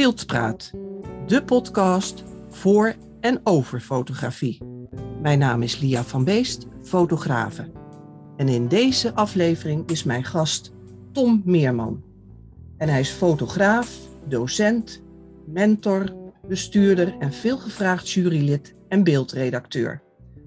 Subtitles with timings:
[0.00, 0.70] Beeldpraat,
[1.26, 4.58] de podcast voor en over fotografie.
[5.22, 7.70] Mijn naam is Lia van Beest, fotografe.
[8.36, 10.72] En in deze aflevering is mijn gast
[11.12, 12.02] Tom Meerman.
[12.76, 15.02] En hij is fotograaf, docent,
[15.46, 16.14] mentor,
[16.46, 20.02] bestuurder en veelgevraagd jurylid en beeldredacteur.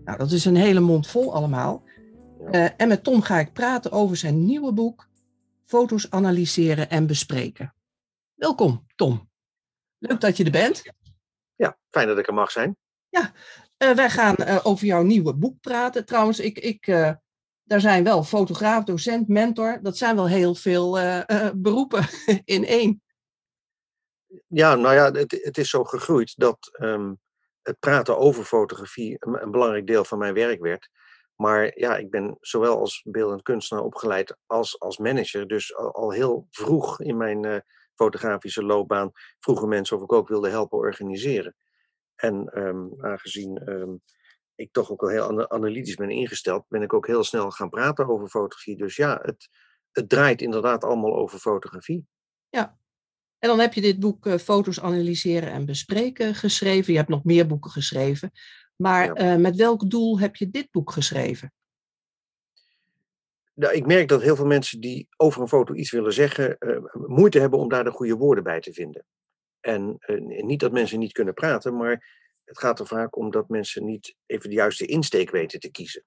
[0.05, 1.83] Nou, dat is een hele mond vol allemaal.
[2.51, 5.09] Uh, en met Tom ga ik praten over zijn nieuwe boek
[5.65, 7.73] Foto's analyseren en bespreken.
[8.35, 9.31] Welkom, Tom.
[10.07, 10.83] Leuk dat je er bent.
[11.55, 12.77] Ja, fijn dat ik er mag zijn.
[13.09, 13.31] Ja,
[13.77, 16.05] uh, wij gaan uh, over jouw nieuwe boek praten.
[16.05, 17.11] Trouwens, ik, ik, uh,
[17.63, 19.79] daar zijn wel fotograaf, docent, mentor.
[19.81, 20.91] Dat zijn wel heel veel
[21.55, 22.05] beroepen
[22.55, 23.01] in één.
[24.47, 27.19] Ja, nou ja, het, het is zo gegroeid dat um,
[27.61, 30.89] het praten over fotografie een, een, belangrijk deel van mijn werk werd.
[31.35, 35.47] Maar ja, ik ben zowel als beeldend kunstenaar opgeleid als als manager.
[35.47, 37.63] Dus al, al heel vroeg in mijn
[37.95, 41.55] fotografische loopbaan vroegen mensen of ik ook wilde helpen organiseren.
[42.15, 44.01] En um, aangezien um,
[44.55, 48.07] ik toch ook wel heel analytisch ben ingesteld, ben ik ook heel snel gaan praten
[48.07, 48.77] over fotografie.
[48.77, 49.49] Dus ja, het,
[49.91, 52.07] het draait inderdaad allemaal over fotografie.
[52.49, 52.77] Ja,
[53.39, 56.91] en dan heb je dit boek uh, Foto's analyseren en bespreken geschreven.
[56.91, 58.31] Je hebt nog meer boeken geschreven.
[58.75, 59.33] Maar ja.
[59.33, 61.53] uh, met welk doel heb je dit boek geschreven?
[63.53, 66.77] Nou, ik merk dat heel veel mensen die over een foto iets willen zeggen, uh,
[66.93, 69.05] moeite hebben om daar de goede woorden bij te vinden.
[69.59, 73.49] En uh, niet dat mensen niet kunnen praten, maar het gaat er vaak om dat
[73.49, 76.03] mensen niet even de juiste insteek weten te kiezen.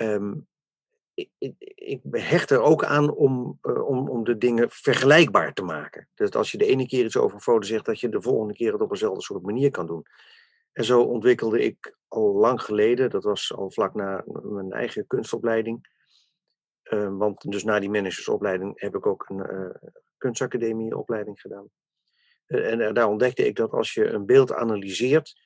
[0.00, 0.48] Um,
[1.14, 6.08] ik, ik, hecht er ook aan om, uh, om, om de dingen vergelijkbaar te maken.
[6.14, 8.54] Dus als je de ene keer iets over een foto zegt, dat je de volgende
[8.54, 10.06] keer het op eenzelfde soort manier kan doen.
[10.80, 15.88] En zo ontwikkelde ik al lang geleden, dat was al vlak na mijn eigen kunstopleiding.
[16.92, 21.70] Uh, want dus na die managersopleiding heb ik ook een uh, kunstacademieopleiding gedaan.
[22.46, 25.40] Uh, en daar ontdekte ik dat als je een beeld analyseert,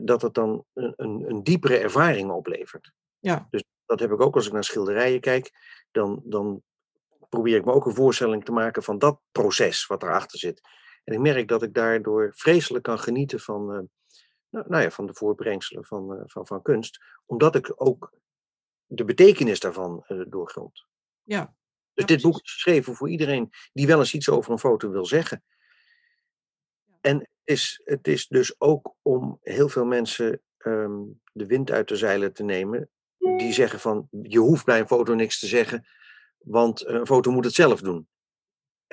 [0.00, 2.92] dat het dan een, een, een, diepere ervaring oplevert.
[3.18, 3.46] Ja.
[3.50, 5.50] Dus dat heb ik ook als ik naar schilderijen kijk.
[5.90, 6.62] Dan, dan
[7.28, 10.60] probeer ik me ook een voorstelling te maken van dat proces wat erachter zit.
[11.04, 13.90] En ik merk dat ik daardoor vreselijk kan genieten van
[14.54, 18.12] nou, nou ja, van de voortbrengselen van, uh, van, van kunst, omdat ik ook
[18.86, 20.86] de betekenis daarvan uh, doorgrond.
[21.22, 21.56] Ja.
[21.92, 24.90] Dus ja, dit boek is geschreven voor iedereen die wel eens iets over een foto
[24.90, 25.44] wil zeggen.
[27.00, 31.88] En het is, het is dus ook om heel veel mensen um, de wind uit
[31.88, 35.86] de zeilen te nemen, die zeggen van je hoeft bij een foto niks te zeggen,
[36.38, 38.08] want een foto moet het zelf doen.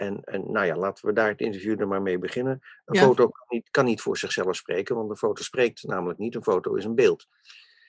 [0.02, 2.60] En, en nou ja, laten we daar het interview er maar mee beginnen.
[2.86, 3.02] Een Ja.
[3.02, 6.36] foto kan niet, kan niet voor zichzelf spreken, want een foto spreekt namelijk niet.
[6.36, 7.28] Een foto is een beeld.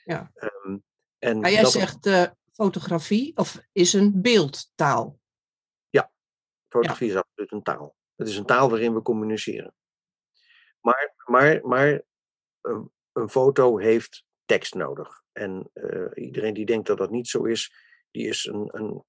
[0.05, 0.31] Ja.
[0.35, 0.77] Ehm,
[1.19, 5.21] en Maar jij dat- zegt eh, fotografie of is een beeldtaal.
[6.69, 7.97] Fotografie is absoluut een taal.
[8.17, 9.75] Het is een taal waarin we communiceren.
[10.81, 12.03] Maar, maar, maar
[12.61, 15.23] een, een foto heeft tekst nodig.
[15.33, 17.75] En eh, iedereen die denkt dat dat niet zo is,
[18.11, 19.05] die is een, een,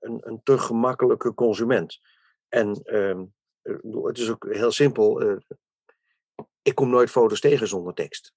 [0.00, 2.00] een, een te gemakkelijke consument.
[2.48, 3.24] En ehm,
[3.62, 5.20] bedoel, het is ook heel simpel.
[5.20, 5.36] eh,
[6.62, 8.32] ik kom nooit foto's tegen zonder tekst.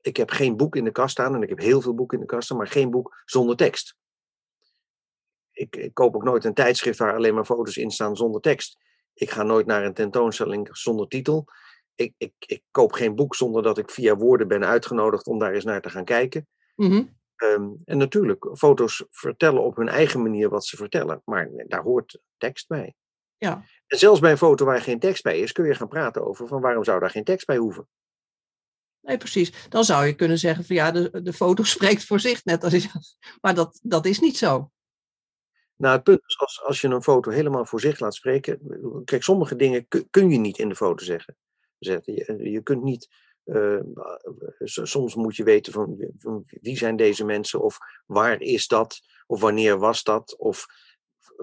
[0.00, 2.24] Ik heb geen boek in de kast staan en ik heb heel veel boeken in
[2.24, 3.96] de kast staan, maar geen boek zonder tekst.
[5.52, 8.78] Ik, ik koop ook nooit een tijdschrift waar alleen maar foto's in staan zonder tekst.
[9.14, 11.44] Ik ga nooit naar een tentoonstelling zonder titel.
[11.94, 15.52] Ik, ik, ik koop geen boek zonder dat ik via woorden ben uitgenodigd om daar
[15.52, 16.48] eens naar te gaan kijken.
[16.76, 17.04] Mhm.
[17.36, 22.20] Ehm, en natuurlijk, foto's vertellen op hun eigen manier wat ze vertellen, maar daar hoort
[22.36, 22.94] tekst bij.
[23.42, 23.64] Ja.
[23.86, 26.46] En zelfs bij een foto waar geen tekst bij is, kun je gaan praten over
[26.46, 27.88] van waarom zou daar geen tekst bij hoeven.
[29.00, 29.68] Nee, precies.
[29.68, 32.88] Dan zou je kunnen zeggen van ja, de, de foto spreekt voor zich net als
[33.40, 34.70] Maar dat, dat is niet zo.
[35.76, 38.60] Nou, het punt is, als, als je een foto helemaal voor zich laat spreken.
[39.04, 41.36] Kijk, sommige dingen kun, kun je niet in de foto zeggen.
[41.78, 42.14] zetten.
[42.14, 43.08] Je, je kunt niet.
[43.44, 43.80] eh,
[44.64, 49.40] soms moet je weten van, van wie zijn deze mensen, of waar is dat, of
[49.40, 50.66] wanneer was dat, of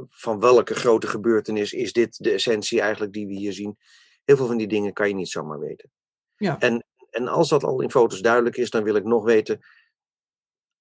[0.09, 3.77] van welke grote gebeurtenis is dit de essentie eigenlijk die we hier zien.
[4.23, 5.91] Heel veel van die dingen kan je niet zomaar weten.
[6.35, 6.59] Ja.
[6.59, 9.59] En, en als dat al in foto's duidelijk is, dan wil ik nog weten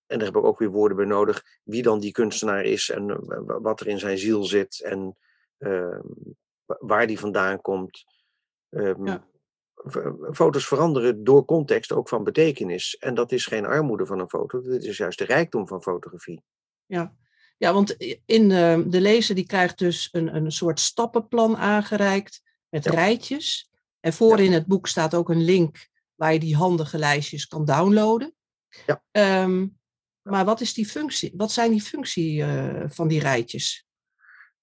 [0.06, 3.10] en daar heb ik ook weer woorden bij nodig, wie dan die kunstenaar is en
[3.10, 5.16] eh, wa- wat er in zijn ziel zit en
[5.58, 6.00] ehm,
[6.64, 8.04] wa- waar die vandaan komt.
[8.68, 9.26] Ehm, Ja.
[10.32, 12.96] Foto's veranderen door context ook van betekenis.
[12.96, 16.42] En dat is geen armoede van een foto, dat is juist de rijkdom van fotografie.
[16.86, 17.16] Ja,
[17.58, 17.96] ja want
[18.26, 22.90] in de, de lezer die krijgt dus een, een soort stappenplan aangereikt met Ja.
[22.90, 23.70] rijtjes.
[24.00, 27.64] En voor in het boek staat ook een link waar je die handige lijstjes kan
[27.64, 28.34] downloaden.
[28.86, 29.02] Ja.
[29.10, 29.66] Ehm,
[30.22, 31.32] maar wat is die functie?
[31.36, 33.86] Wat zijn die functie eh, van die rijtjes?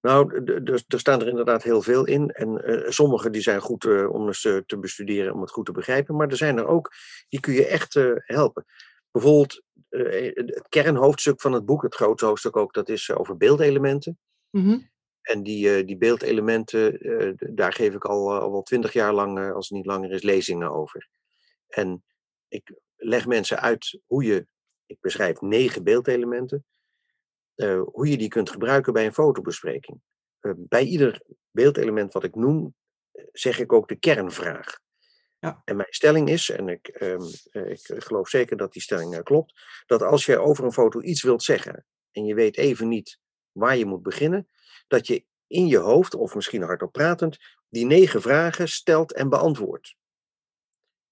[0.00, 0.44] Nou,
[0.86, 2.30] er staan er inderdaad heel veel in.
[2.30, 5.72] En uh, sommige die zijn goed uh, om eens te bestuderen, om het goed te
[5.72, 6.16] begrijpen.
[6.16, 6.92] Maar er zijn er ook,
[7.28, 8.64] die kun je echt helpen.
[9.16, 14.18] Bijvoorbeeld het kernhoofdstuk van het boek, het grootste hoofdstuk ook, dat is over beeldelementen.
[14.50, 14.90] Mm
[15.22, 16.98] En die, die beeldelementen,
[17.54, 20.70] daar geef ik al, al wel twintig jaar lang, als het niet langer is, lezingen
[20.70, 21.08] over.
[21.68, 22.04] En
[22.48, 24.46] ik leg mensen uit hoe je,
[24.86, 26.64] ik beschrijf negen beeldelementen,
[27.84, 30.00] hoe je die kunt gebruiken bij een fotobespreking.
[30.56, 32.74] Bij ieder beeldelement wat ik noem,
[33.12, 34.84] eh, zeg ik ook de kernvraag.
[35.46, 35.62] Ja.
[35.64, 37.22] En mijn stelling is, en ik, um,
[37.52, 39.54] ik geloof zeker dat die stelling klopt,
[39.86, 43.18] dat als je over een foto iets wilt zeggen en je weet even niet
[43.52, 44.48] waar je moet beginnen,
[44.86, 47.38] dat je in je hoofd, of misschien hardop pratend,
[47.68, 49.96] die negen vragen stelt en beantwoordt.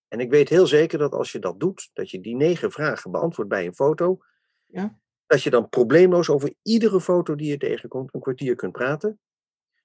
[0.09, 3.11] En ik weet heel zeker dat als je dat doet, dat je die negen vragen
[3.11, 4.19] beantwoordt bij een foto,
[4.67, 4.99] ja.
[5.27, 9.21] dat je dan probleemloos over iedere foto die je tegenkomt een kwartier kunt praten.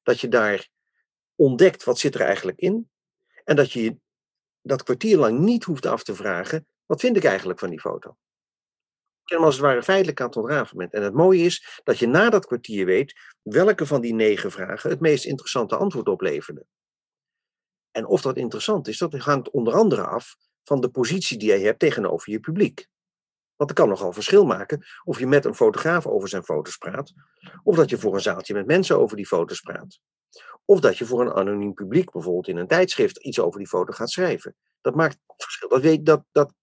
[0.04, 0.70] Dat je daar
[1.36, 2.90] ontdekt wat zit er eigenlijk in.
[3.44, 3.98] En dat je
[4.62, 8.18] dat kwartier lang niet hoeft af te vragen, wat vind ik eigenlijk van die foto?
[9.24, 10.90] Je hem als het ware feitelijk aan het ontrafelen.
[10.90, 14.90] En het mooie is dat je na dat kwartier weet welke van die negen vragen
[14.90, 16.66] het meest interessante antwoord opleverde.
[17.92, 21.62] En of dat interessant is, dat hangt onder andere af van de positie die jij
[21.62, 22.88] hebt tegenover je publiek.
[23.60, 27.14] Want het kan nogal verschil maken of je met een fotograaf over zijn foto's praat,
[27.64, 30.00] of dat je voor een zaaltje met mensen over die foto's praat.
[30.66, 33.94] Of dat je voor een anoniem publiek, bijvoorbeeld in een tijdschrift, iets over die foto
[33.94, 34.56] gaat schrijven.
[34.82, 35.70] Dat maakt verschil.
[35.70, 36.54] Dat, weet, dat, dat,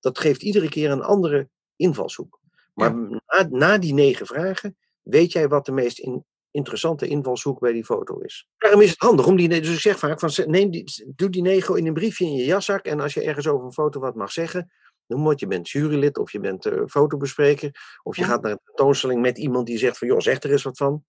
[0.00, 2.40] dat geeft iedere keer een andere invalshoek.
[2.74, 7.72] Maar na, na die negen vragen weet jij wat de meest in, interessante invalshoek bij
[7.72, 8.48] die foto is.
[8.58, 9.48] Daarom is het handig om die.
[9.48, 12.44] Dus ik zeg vaak: van, neem die, doe die nego in een briefje in je
[12.44, 12.84] jaszak.
[12.84, 14.72] En als je ergens over een foto wat mag zeggen,
[15.06, 15.40] noem wat.
[15.40, 17.98] Je bent jurylid of je bent uh, fotobespreker.
[18.02, 20.62] Of je gaat naar een tentoonstelling met iemand die zegt: van joh, zeg er eens
[20.62, 21.04] wat van.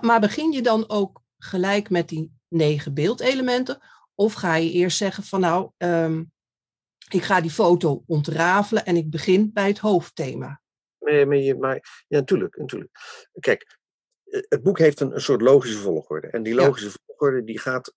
[0.00, 3.82] Maar begin je dan ook gelijk met die negen beeldelementen?
[4.14, 6.32] Of ga je eerst zeggen: van nou, um,
[7.08, 10.60] ik ga die foto ontrafelen en ik begin bij het hoofdthema?
[10.98, 12.90] Maar, maar, maar ja, natuurlijk, natuurlijk.
[13.40, 13.78] Kijk,
[14.24, 16.26] eh, het boek heeft een, een soort logische volgorde.
[16.26, 17.94] En die logische volgorde die gaat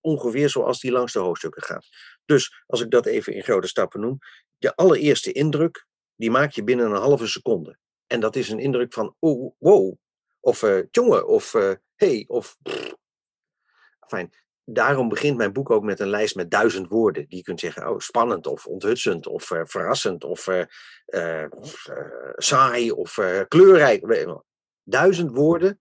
[0.00, 1.86] ongeveer zoals die langs de hoofdstukken gaat.
[2.24, 4.18] Dus als ik dat even in grote stappen noem.
[4.58, 5.86] De allereerste indruk,
[6.16, 7.78] die maak je binnen een halve seconde.
[8.06, 9.94] En dat is een indruk van, oh, wow.
[10.40, 12.56] Of uh, jongen, of uh, hey, of...
[14.08, 14.30] Fijn.
[14.64, 17.28] Daarom begint mijn boek ook met een lijst met duizend woorden.
[17.28, 20.48] Die je kunt zeggen, oh, spannend, of onthutsend, of uh, verrassend, of
[22.36, 23.14] saai, of
[23.48, 24.02] kleurrijk
[24.82, 25.80] duizend woorden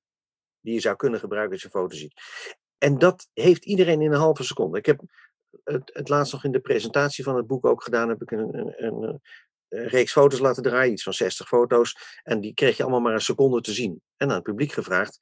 [0.62, 2.22] die je zou kunnen gebruiken als je foto ziet.
[2.78, 4.78] En dat heeft iedereen in een halve seconde.
[4.78, 5.02] Ik heb
[5.64, 8.58] het, het laatst nog in de presentatie van het boek ook gedaan, heb ik een,
[8.58, 9.22] een, een,
[9.70, 12.20] een reeks foto's laten draaien, iets van 60 foto's.
[12.24, 14.02] En die kreeg je allemaal maar een seconde te zien.
[14.18, 15.20] En aan het publiek gevraagd,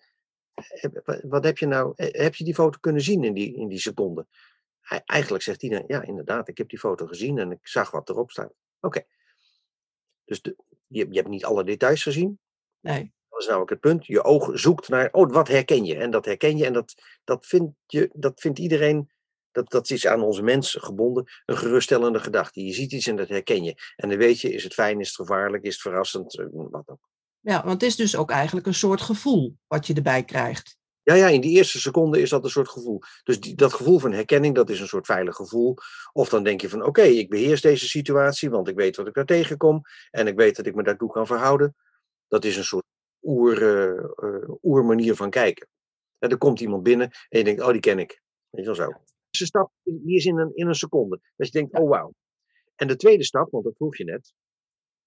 [1.24, 4.28] wat heb je nou, heb je die foto kunnen zien in die, in die seconde?
[5.06, 8.32] Eigenlijk zegt iedereen, ja inderdaad, ik heb die foto gezien en ik zag wat erop
[8.32, 8.54] staat.
[8.80, 9.04] Oké.
[10.26, 10.56] Dus de,
[10.88, 12.40] je, je hebt niet alle details gezien.
[12.80, 14.06] Nee is namelijk het punt.
[14.06, 15.96] Je oog zoekt naar, oh, wat herken je?
[15.96, 16.94] En dat herken je en dat,
[17.24, 19.12] dat, vindt, je, dat vindt iedereen,
[19.52, 22.66] dat, dat is aan onze mensen gebonden, een geruststellende gedachte.
[22.66, 23.76] Je ziet iets en dat herken je.
[23.96, 26.88] En dan weet je, is het fijn, is het gevaarlijk, is het verrassend, eh, wat
[26.88, 27.10] ook.
[27.40, 30.80] Ja, want het is dus ook eigenlijk een soort gevoel wat je erbij krijgt.
[31.04, 33.02] Ja, ja, in die eerste seconde is dat een soort gevoel.
[33.24, 35.76] Dus die, dat gevoel van herkenning, dat is een soort veilig gevoel.
[36.14, 39.14] Of dan denk je van, oké, ik beheers deze situatie, want ik weet wat ik
[39.14, 39.82] daar tegenkom.
[40.12, 41.76] En ik weet dat ik me daartoe kan verhouden.
[42.28, 42.86] Dat is een soort
[43.22, 45.68] oer, uh, oer manier van kijken.
[46.20, 48.22] En er komt iemand binnen en je denkt, oh, die ken ik.
[48.50, 49.11] Weet je wel zo.
[49.32, 51.20] Stap die is in een, in een seconde.
[51.36, 52.14] Dat je denkt, oh wauw.
[52.76, 54.34] En de tweede stap, want dat vroeg je net,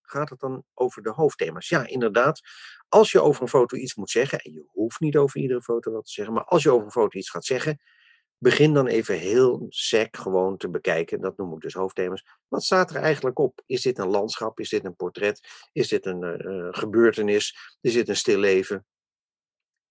[0.02, 1.68] gaat het dan over de hoofdthema's.
[1.68, 2.40] Ja, inderdaad.
[2.88, 5.92] Als je over een foto iets moet zeggen, en je hoeft niet over iedere foto
[5.92, 7.80] wat te zeggen, maar als je over een foto iets gaat zeggen,
[8.38, 11.20] begin dan even heel sec gewoon te bekijken.
[11.20, 12.24] Dat noem ik dus hoofdthema's.
[12.48, 13.62] Wat staat er eigenlijk op?
[13.66, 14.60] Is dit een landschap?
[14.60, 15.68] Is dit een portret?
[15.72, 17.76] Is dit een uh, gebeurtenis?
[17.80, 18.86] Is dit een stil leven?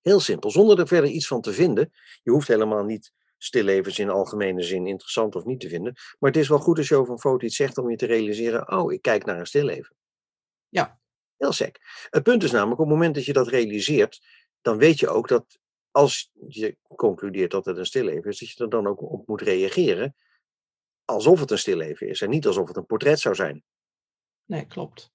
[0.02, 1.94] Heel simpel, zonder er verder iets van te vinden.
[2.24, 5.94] Je hoeft helemaal niet stillevens in algemene zin interessant of niet te vinden.
[6.20, 8.06] Maar het is wel goed als je over een foto iets zegt om je te
[8.06, 9.96] realiseren: oh, ik kijk naar een stilleven.
[10.70, 11.02] Ja.
[11.38, 11.78] Heel sec.
[12.10, 14.22] Het punt is namelijk, op het moment dat je dat realiseert,
[14.62, 15.60] dan weet je ook dat
[15.92, 19.42] als je concludeert dat het een stilleven is, dat je er dan ook op moet
[19.42, 20.16] reageren
[21.06, 23.64] alsof het een stilleven is en niet alsof het een portret zou zijn.
[24.46, 25.12] Nee, klopt.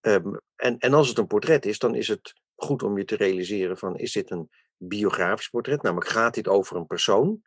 [0.00, 3.16] Um, en, en als het een portret is, dan is het goed om je te
[3.16, 5.82] realiseren van, is dit een biografisch portret?
[5.82, 7.42] Namelijk, gaat dit over een persoon?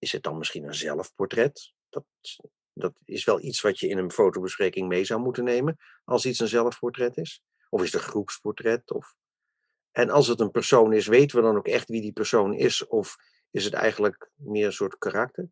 [0.00, 1.72] Is het dan misschien een zelfportret?
[1.88, 2.04] Dat,
[2.72, 6.38] dat is wel iets wat je in een fotobespreking mee zou moeten nemen, als iets
[6.38, 7.42] een zelfportret is.
[7.68, 8.90] Of is het een groepsportret?
[8.90, 9.14] Of
[9.90, 12.86] En als het een persoon is, weten we dan ook echt wie die persoon is?
[12.86, 13.16] Of
[13.50, 15.50] is het eigenlijk meer een soort karakter?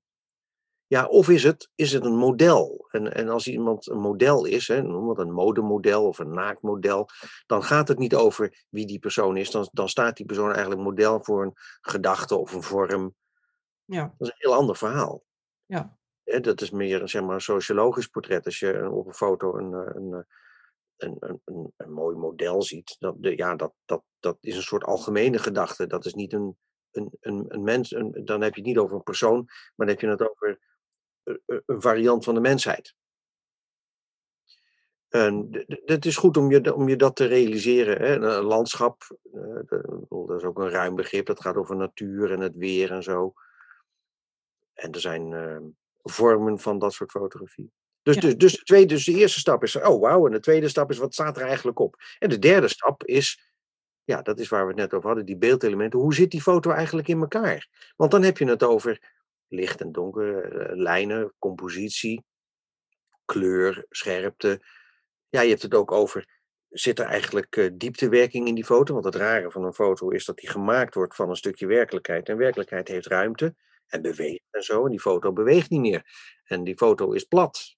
[0.88, 2.86] Ja, of is het, is het een model?
[2.90, 7.08] En, en als iemand een model is, hè, noem een modemodel of een naaktmodel,
[7.46, 9.50] dan gaat het niet over wie die persoon is.
[9.50, 13.14] Dan, dan staat die persoon eigenlijk model voor een gedachte of een vorm.
[13.88, 14.14] Ja.
[14.18, 15.24] Dat is een heel ander verhaal.
[15.66, 15.98] Ja.
[16.24, 18.44] Dat is meer zeg maar, een sociologisch portret.
[18.44, 20.26] Als je op een foto een, een,
[20.96, 24.62] een, een, een, een mooi model ziet, dat, de, ja, dat, dat, dat is een
[24.62, 25.86] soort algemene gedachte.
[25.86, 26.58] Dat is niet een,
[26.90, 29.88] een, een, een mens, een, dan heb je het niet over een persoon, maar dan
[29.88, 30.58] heb je het over
[31.66, 32.94] een variant van de mensheid.
[35.08, 35.48] En
[35.84, 38.00] het is goed om je, om je dat te realiseren.
[38.00, 38.14] Hè.
[38.14, 39.18] Een landschap,
[40.08, 43.32] dat is ook een ruim begrip, dat gaat over natuur en het weer en zo.
[44.78, 45.56] En er zijn uh,
[46.02, 47.72] vormen van dat soort fotografie.
[48.02, 50.68] Dus, dus, dus, de tweede, dus de eerste stap is, oh wauw, en de tweede
[50.68, 51.96] stap is, wat staat er eigenlijk op?
[52.18, 53.52] En de derde stap is,
[54.04, 55.98] ja, dat is waar we het net over hadden, die beeldelementen.
[55.98, 57.68] Hoe zit die foto eigenlijk in elkaar?
[57.96, 59.12] Want dan heb je het over
[59.48, 62.24] licht en donker, eh, lijnen, compositie,
[63.24, 64.60] kleur, scherpte.
[65.28, 66.28] Ja, je hebt het ook over,
[66.68, 68.92] zit er eigenlijk uh, dieptewerking in die foto?
[68.92, 72.28] Want het rare van een foto is dat die gemaakt wordt van een stukje werkelijkheid.
[72.28, 73.54] En werkelijkheid heeft ruimte
[73.88, 74.84] en beweegt en zo.
[74.84, 76.02] En die foto beweegt niet meer.
[76.44, 77.76] En die foto is plat.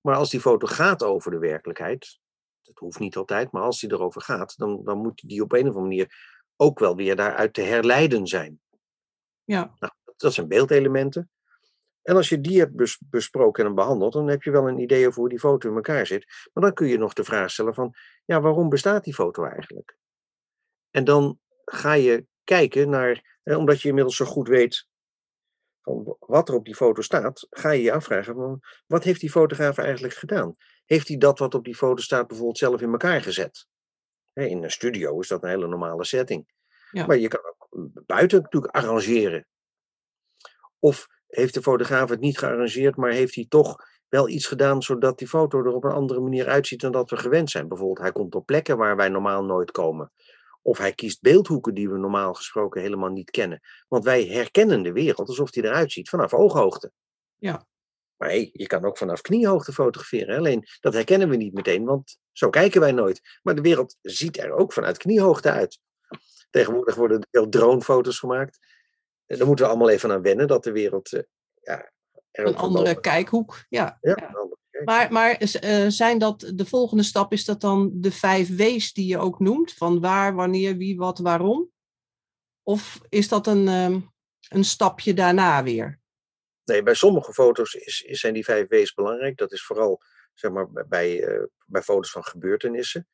[0.00, 2.18] Maar als die foto gaat over de werkelijkheid,
[2.62, 5.58] dat hoeft niet altijd, maar als die erover gaat, dan, dan moet die op een
[5.60, 8.60] of andere manier ook wel weer daaruit te herleiden zijn.
[9.44, 9.74] Ja.
[9.78, 11.30] Nou, dat zijn beeldelementen.
[12.02, 15.20] En als je die hebt besproken en behandeld, dan heb je wel een idee over
[15.20, 16.48] hoe die foto in elkaar zit.
[16.52, 19.96] Maar dan kun je nog de vraag stellen van, ja, waarom bestaat die foto eigenlijk?
[20.90, 24.86] En dan ga je kijken naar, omdat je inmiddels zo goed weet
[25.84, 29.78] van wat er op die foto staat, ga je je afvragen, wat heeft die fotograaf
[29.78, 30.56] eigenlijk gedaan?
[30.84, 33.66] Heeft hij dat wat op die foto staat bijvoorbeeld zelf in elkaar gezet?
[34.32, 36.52] In een studio is dat een hele normale setting.
[36.90, 37.06] Ja.
[37.06, 37.68] Maar je kan ook
[38.06, 39.46] buiten natuurlijk arrangeren.
[40.78, 43.76] Of heeft de fotograaf het niet gearrangeerd, maar heeft hij toch
[44.08, 47.16] wel iets gedaan zodat die foto er op een andere manier uitziet dan dat we
[47.16, 47.68] gewend zijn?
[47.68, 50.12] Bijvoorbeeld, hij komt op plekken waar wij normaal nooit komen.
[50.66, 53.60] Of hij kiest beeldhoeken die we normaal gesproken helemaal niet kennen.
[53.88, 56.92] Want wij herkennen de wereld alsof die eruit ziet vanaf ooghoogte.
[57.36, 57.66] Ja.
[58.16, 60.38] Maar hey, je kan ook vanaf kniehoogte fotograferen.
[60.38, 63.38] Alleen dat herkennen we niet meteen, want zo kijken wij nooit.
[63.42, 65.78] Maar de wereld ziet er ook vanuit kniehoogte uit.
[66.50, 68.58] Tegenwoordig worden veel dronefoto's gemaakt.
[69.26, 71.12] En daar moeten we allemaal even aan wennen dat de wereld.
[71.12, 71.22] Uh,
[71.60, 71.90] ja,
[72.32, 73.64] een andere kijkhoek.
[73.68, 73.98] Ja.
[74.00, 74.32] ja,
[74.84, 79.06] Maar, maar uh, zijn dat de volgende stap, is dat dan de vijf W's die
[79.06, 79.72] je ook noemt?
[79.72, 81.70] Van waar, wanneer, wie, wat, waarom?
[82.62, 84.12] Of is dat een, um,
[84.48, 86.00] een stapje daarna weer?
[86.64, 89.36] Nee, bij sommige foto's is, is, zijn die vijf W's belangrijk.
[89.36, 90.02] Dat is vooral
[90.34, 93.08] zeg maar, bij, uh, bij foto's van gebeurtenissen.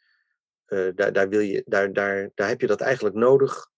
[0.66, 3.70] daar, daar, wil je, daar, daar, daar heb je dat eigenlijk nodig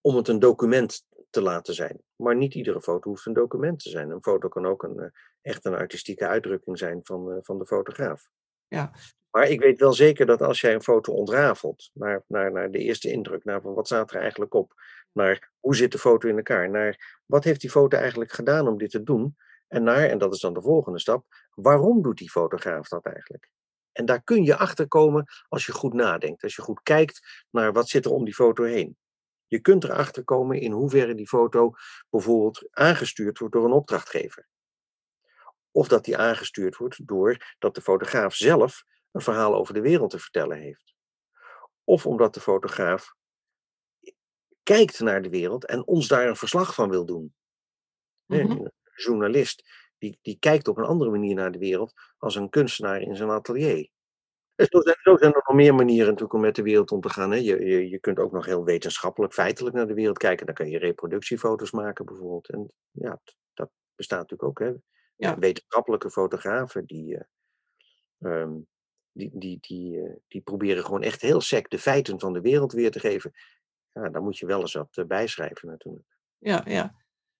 [0.00, 2.00] om het een document te laten zijn.
[2.16, 4.10] Maar niet iedere foto hoeft een document te zijn.
[4.10, 5.08] Een foto kan ook een, eh,
[5.40, 8.28] echt een artistieke uitdrukking zijn van, uh, van de fotograaf.
[8.68, 8.92] Ja.
[9.30, 12.78] Maar ik weet wel zeker dat als jij een foto ontrafelt, naar, naar, naar de
[12.78, 14.72] eerste indruk, naar wat staat er eigenlijk op,
[15.12, 18.78] naar hoe zit de foto in elkaar, naar wat heeft die foto eigenlijk gedaan om
[18.78, 19.36] dit te doen,
[19.68, 23.50] en naar, en dat is dan de volgende stap, waarom doet die fotograaf dat eigenlijk?
[23.92, 27.72] En daar kun je achter komen als je goed nadenkt, als je goed kijkt naar
[27.72, 28.96] wat zit er om die foto heen.
[29.46, 31.72] Je kunt erachter komen in hoeverre die foto
[32.10, 34.48] bijvoorbeeld aangestuurd wordt door een opdrachtgever.
[35.70, 40.10] Of dat die aangestuurd wordt door dat de fotograaf zelf een verhaal over de wereld
[40.10, 40.94] te vertellen heeft.
[41.84, 43.14] Of omdat de fotograaf
[44.62, 47.34] kijkt naar de wereld en ons daar een verslag van wil doen.
[48.26, 48.50] Mhm.
[48.50, 49.62] Een journalist
[49.98, 53.30] die, die kijkt op een andere manier naar de wereld als een kunstenaar in zijn
[53.30, 53.88] atelier.
[54.56, 57.08] Zo zijn, zo zijn er nog meer manieren natuurlijk om met de wereld om te
[57.08, 57.30] gaan.
[57.30, 57.36] Hè.
[57.36, 60.46] Je, je, je kunt ook nog heel wetenschappelijk, feitelijk naar de wereld kijken.
[60.46, 62.48] Dan kan je reproductiefoto's maken bijvoorbeeld.
[62.48, 63.20] En ja,
[63.54, 64.58] dat bestaat natuurlijk ook.
[64.58, 64.72] Hè.
[65.16, 65.38] Ja.
[65.38, 67.18] Wetenschappelijke fotografen die,
[68.18, 68.52] uh,
[69.12, 72.72] die, die, die, uh, die proberen gewoon echt heel sec de feiten van de wereld
[72.72, 73.32] weer te geven.
[73.92, 76.16] Ja, daar moet je wel eens wat uh, bijschrijven natuurlijk.
[76.38, 76.94] Ja, ja.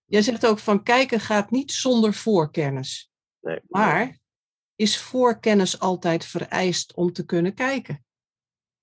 [0.04, 3.12] Jij zegt ook van kijken gaat niet zonder voorkennis.
[3.40, 4.18] Nee, maar
[4.76, 7.95] is voorkennis altijd vereist om te kunnen kijken.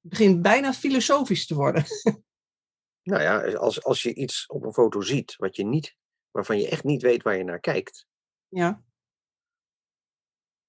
[0.01, 1.85] Het begint bijna filosofisch te worden.
[3.03, 5.95] Nou ja, als, als je iets op een foto ziet wat je niet,
[6.31, 8.07] waarvan je echt niet weet waar je naar kijkt.
[8.47, 8.83] Ja.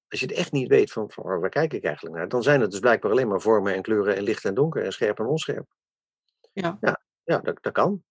[0.09, 2.61] Als je het echt niet weet van, van waar kijk ik eigenlijk naar, dan zijn
[2.61, 5.27] het dus blijkbaar alleen maar vormen en kleuren en licht en donker en scherp en
[5.27, 5.75] onscherp.
[6.53, 6.79] Ja.
[6.81, 8.05] Ja, ja dat, dat kan.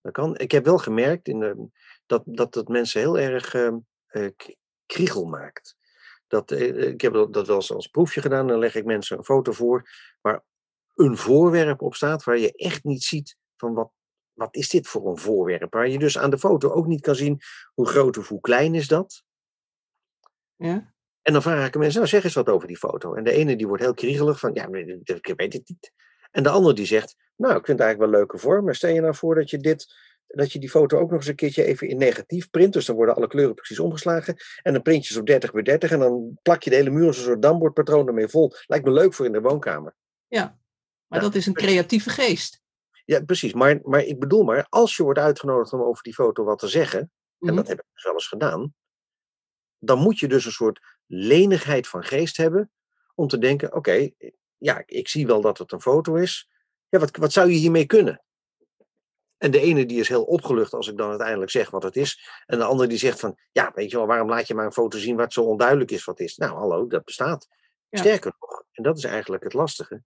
[0.00, 0.38] Dat kan.
[0.38, 1.68] Ik heb wel gemerkt in de,
[2.06, 3.74] dat, dat het mensen heel erg uh,
[4.10, 4.30] uh,
[4.86, 5.76] kriegel maakt.
[6.26, 8.46] Dat, eh, ik heb dat wel eens als proefje gedaan.
[8.46, 9.90] Dan leg ik mensen een foto voor
[10.20, 10.44] waar
[10.94, 13.90] een voorwerp op staat waar je echt niet ziet van wat,
[14.32, 15.72] wat is dit voor een voorwerp?
[15.72, 17.40] Waar je dus aan de foto ook niet kan zien
[17.74, 19.22] hoe groot of hoe klein is dat.
[20.56, 20.94] Ja.
[21.22, 23.14] En dan vraag ik mensen, nou zeg eens wat over die foto.
[23.14, 24.66] En de ene die wordt heel kriegelig van, ja,
[25.02, 25.92] ik weet het niet.
[26.30, 28.64] En de andere die zegt, nou, ik vind het eigenlijk wel een leuke vorm.
[28.64, 29.94] Maar stel je nou voor dat je dit,
[30.26, 32.72] dat je die foto ook nog eens een keertje even in negatief print.
[32.72, 34.36] Dus dan worden alle kleuren precies omgeslagen.
[34.62, 35.90] En dan print je ze op 30 bij 30.
[35.90, 38.52] En dan plak je de hele muur als een soort dambordpatroon ermee vol.
[38.66, 39.94] Lijkt me leuk voor in de woonkamer.
[40.26, 40.58] Ja,
[41.06, 42.60] maar dat is een creatieve geest.
[43.04, 43.52] Ja, precies.
[43.52, 46.68] Maar, maar ik bedoel maar, als je wordt uitgenodigd om over die foto wat te
[46.68, 47.00] zeggen.
[47.00, 47.54] En Mhm.
[47.56, 48.74] dat heb ik dus wel eens gedaan.
[49.78, 52.70] Dan moet je dus een soort lenigheid van geest hebben.
[53.14, 54.10] Om te denken, oké,
[54.56, 56.50] ja, ik zie wel dat het een foto is.
[56.88, 58.24] Ja, wat, wat zou je hiermee kunnen?
[59.38, 62.42] En de ene die is heel opgelucht als ik dan uiteindelijk zeg wat het is.
[62.46, 64.72] En de andere die zegt van, ja, weet je wel, waarom laat je maar een
[64.72, 66.36] foto zien wat zo onduidelijk is wat het is?
[66.36, 67.48] Nou, hallo, dat bestaat.
[67.88, 67.98] Ja.
[67.98, 70.02] Sterker nog, en dat is eigenlijk het lastige.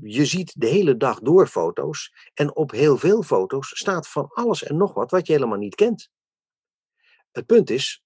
[0.00, 2.12] Je ziet de hele dag door foto's.
[2.34, 5.74] En op heel veel foto's staat van alles en nog wat wat je helemaal niet
[5.74, 6.10] kent.
[7.32, 8.03] Het punt is,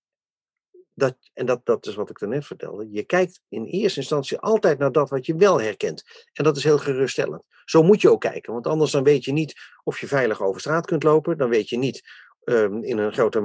[0.99, 4.79] dat, en dat, dat is wat ik daarnet vertelde, je kijkt in eerste instantie altijd
[4.79, 6.03] naar dat wat je wel herkent.
[6.33, 7.43] En dat is heel geruststellend.
[7.65, 10.61] Zo moet je ook kijken, want anders dan weet je niet of je veilig over
[10.61, 11.39] straat kunt lopen.
[11.39, 12.03] Dan weet je niet
[12.45, 13.41] ehm, in een grote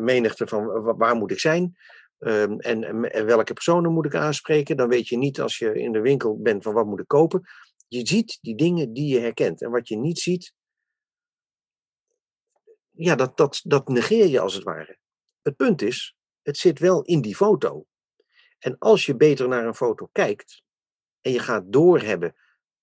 [0.00, 1.76] menigte van wa- waar moet ik zijn.
[2.18, 4.76] ehm, en, en, en welke personen moet ik aanspreken.
[4.76, 7.42] Dan weet je niet als je in de winkel bent van wat moet ik kopen.
[7.88, 9.62] Je ziet die dingen die je herkent.
[9.62, 10.52] En wat je niet ziet,
[12.90, 14.98] ja, dat, dat, dat negeer je als het ware.
[15.42, 16.15] Het punt is,
[16.46, 17.86] het zit wel in die foto.
[18.58, 20.62] En als je beter naar een foto kijkt
[21.20, 22.34] en je gaat doorhebben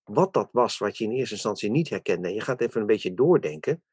[0.04, 2.88] wat dat was wat je in eerste instantie niet herkende en je gaat even een
[2.88, 3.84] beetje doordenken,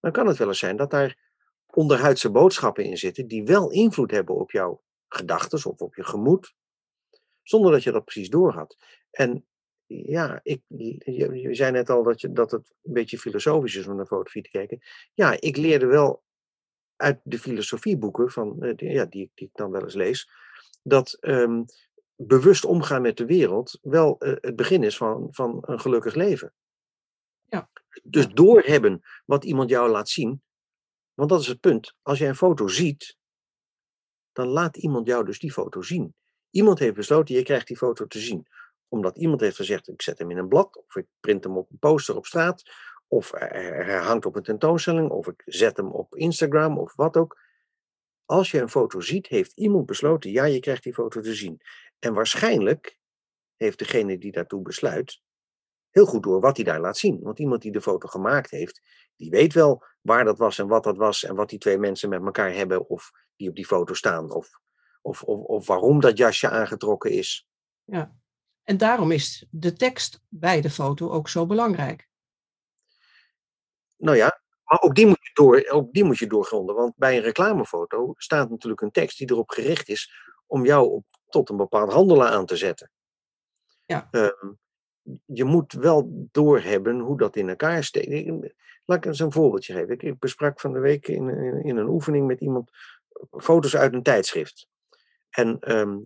[0.00, 1.18] dan kan het wel eens zijn dat daar
[1.66, 6.54] onderhuidse boodschappen in zitten die wel invloed hebben op jouw gedachten of op je gemoed,
[7.42, 8.76] zonder dat je dat precies doorhad.
[9.10, 9.46] En
[9.86, 13.96] ja, ik, je, zei net al dat, je, dat het een beetje filosofisch is om
[13.96, 14.80] naar fotografie te kijken.
[15.14, 16.22] Ja, ik leerde wel
[17.00, 20.30] uit de filosofieboeken van, eh, die, ja, die, die ik dan wel eens lees,
[20.82, 21.62] dat ehm,
[22.16, 26.52] bewust omgaan met de wereld wel eh, het begin is van, van een gelukkig leven.
[27.48, 27.70] Ja.
[28.02, 30.42] Dus doorhebben wat iemand jou laat zien,
[31.14, 31.96] want dat is het punt.
[32.02, 33.16] Als jij een foto ziet,
[34.32, 36.14] dan laat iemand jou dus die foto zien.
[36.50, 38.46] Iemand heeft besloten, je krijgt die foto te zien.
[38.88, 41.70] Omdat iemand heeft gezegd, ik zet hem in een blad, of ik print hem op
[41.70, 42.62] een poster op straat,
[43.10, 47.38] of hij hangt op een tentoonstelling, of ik zet hem op Instagram, of wat ook.
[48.24, 51.60] Als je een foto ziet, heeft iemand besloten, ja, je krijgt die foto te zien.
[51.98, 52.98] En waarschijnlijk
[53.56, 55.22] heeft degene die daartoe besluit,
[55.90, 57.20] heel goed door wat hij daar laat zien.
[57.20, 58.80] Want iemand die de foto gemaakt heeft,
[59.16, 62.08] die weet wel waar dat was en wat dat was en wat die twee mensen
[62.08, 64.32] met elkaar hebben of die op die foto staan.
[64.32, 64.50] Of,
[65.02, 67.48] of, of, of waarom dat jasje aangetrokken is.
[67.84, 68.14] Ja.
[68.62, 72.09] En daarom is de tekst bij de foto ook zo belangrijk.
[74.00, 76.74] Nou ja, maar ook die moet je, door, ook die moet je doorgronden.
[76.74, 80.12] Want bij een reclamefoto staat natuurlijk een tekst die erop gericht is
[80.46, 82.90] om jou op, tot een bepaald handelen aan te zetten.
[83.86, 84.08] Ja.
[84.10, 84.52] Ehm,
[85.24, 88.30] je moet wel doorhebben hoe dat in elkaar steekt.
[88.84, 89.98] Laat ik eens een voorbeeldje geven.
[89.98, 92.70] Ik, besprak van de week in, in, in een oefening met iemand
[93.30, 94.68] foto's uit een tijdschrift.
[95.30, 95.98] En ehm,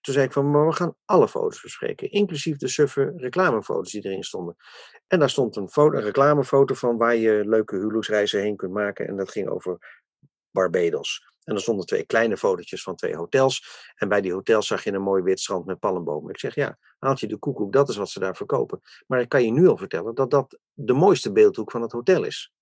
[0.00, 4.04] toen zei ik van, maar we gaan alle foto's bespreken, inclusief de suffe reclamefoto's die
[4.04, 4.56] erin stonden.
[5.06, 9.08] En daar stond een, foto, een reclamefoto van waar je leuke huwelijksreizen heen kunt maken.
[9.08, 10.02] En dat ging over
[10.50, 11.32] Barbados.
[11.44, 13.84] En er stonden twee kleine fotootjes van twee hotels.
[13.94, 16.30] En bij die hotels zag je een mooi wit strand met palmbomen.
[16.30, 18.80] Ik zeg, ja, haalt je de koekoek, dat is wat ze daar verkopen.
[19.06, 22.24] Maar ik kan je nu al vertellen dat dat de mooiste beeldhoek van het hotel
[22.24, 22.52] is.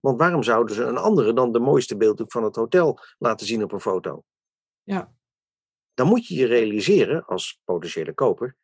[0.00, 3.62] Want waarom zouden ze een andere dan de mooiste beeldhoek van het hotel laten zien
[3.62, 4.22] op een foto?
[4.82, 5.14] Ja.
[5.94, 8.56] Dan moet je je realiseren, als potentiële koper,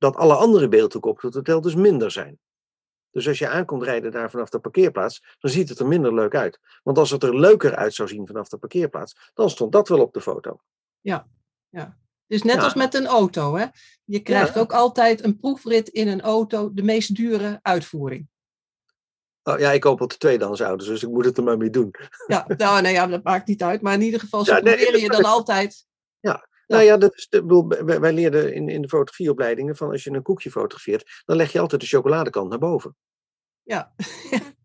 [0.00, 2.38] dat alle andere beeldhoeken op het hotel dus minder zijn.
[3.10, 6.34] Dus als je aankomt rijden daar vanaf de parkeerplaats, dan ziet het er minder leuk
[6.34, 6.60] uit.
[6.82, 10.00] Want als het er leuker uit zou zien vanaf de parkeerplaats, dan stond dat wel
[10.00, 10.60] op de foto.
[11.00, 11.26] Ja.
[11.68, 11.98] ja.
[12.26, 12.62] Dus net Ja.
[12.62, 13.56] als met een auto.
[13.56, 13.66] Hè?
[14.04, 14.60] Je krijgt Ja.
[14.60, 18.28] ook altijd een proefrit in een auto, de meest dure uitvoering.
[19.42, 21.70] Oh, ja, ik koop al de tweedehands auto's, dus ik moet het er maar mee
[21.70, 21.94] doen.
[22.26, 23.80] Ja, nou, nee, ja, dat maakt niet uit.
[23.80, 25.86] Maar in ieder geval, zo Ja, nee, proberen je dan altijd.
[26.70, 27.68] Nou ja, dat is de, bedoel,
[28.00, 31.60] wij, leerden in, in de fotografieopleidingen van als je een koekje fotografeert, dan leg je
[31.60, 32.96] altijd de chocoladekant naar boven.
[33.62, 33.92] Ja.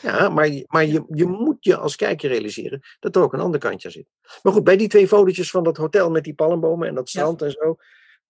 [0.00, 3.40] Ja, maar, je- maar je, je moet je als kijker realiseren dat er ook een
[3.40, 4.06] ander kantje zit.
[4.42, 7.20] Maar goed, bij die twee fotootjes van dat hotel met die palmbomen en dat Ja.
[7.20, 7.76] strand en zo.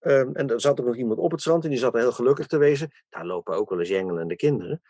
[0.02, 2.12] Ehm, en er zat ook nog iemand op het strand en die zat er heel
[2.12, 2.90] gelukkig te wezen.
[3.08, 4.82] Daar lopen ook wel eens jengelende kinderen,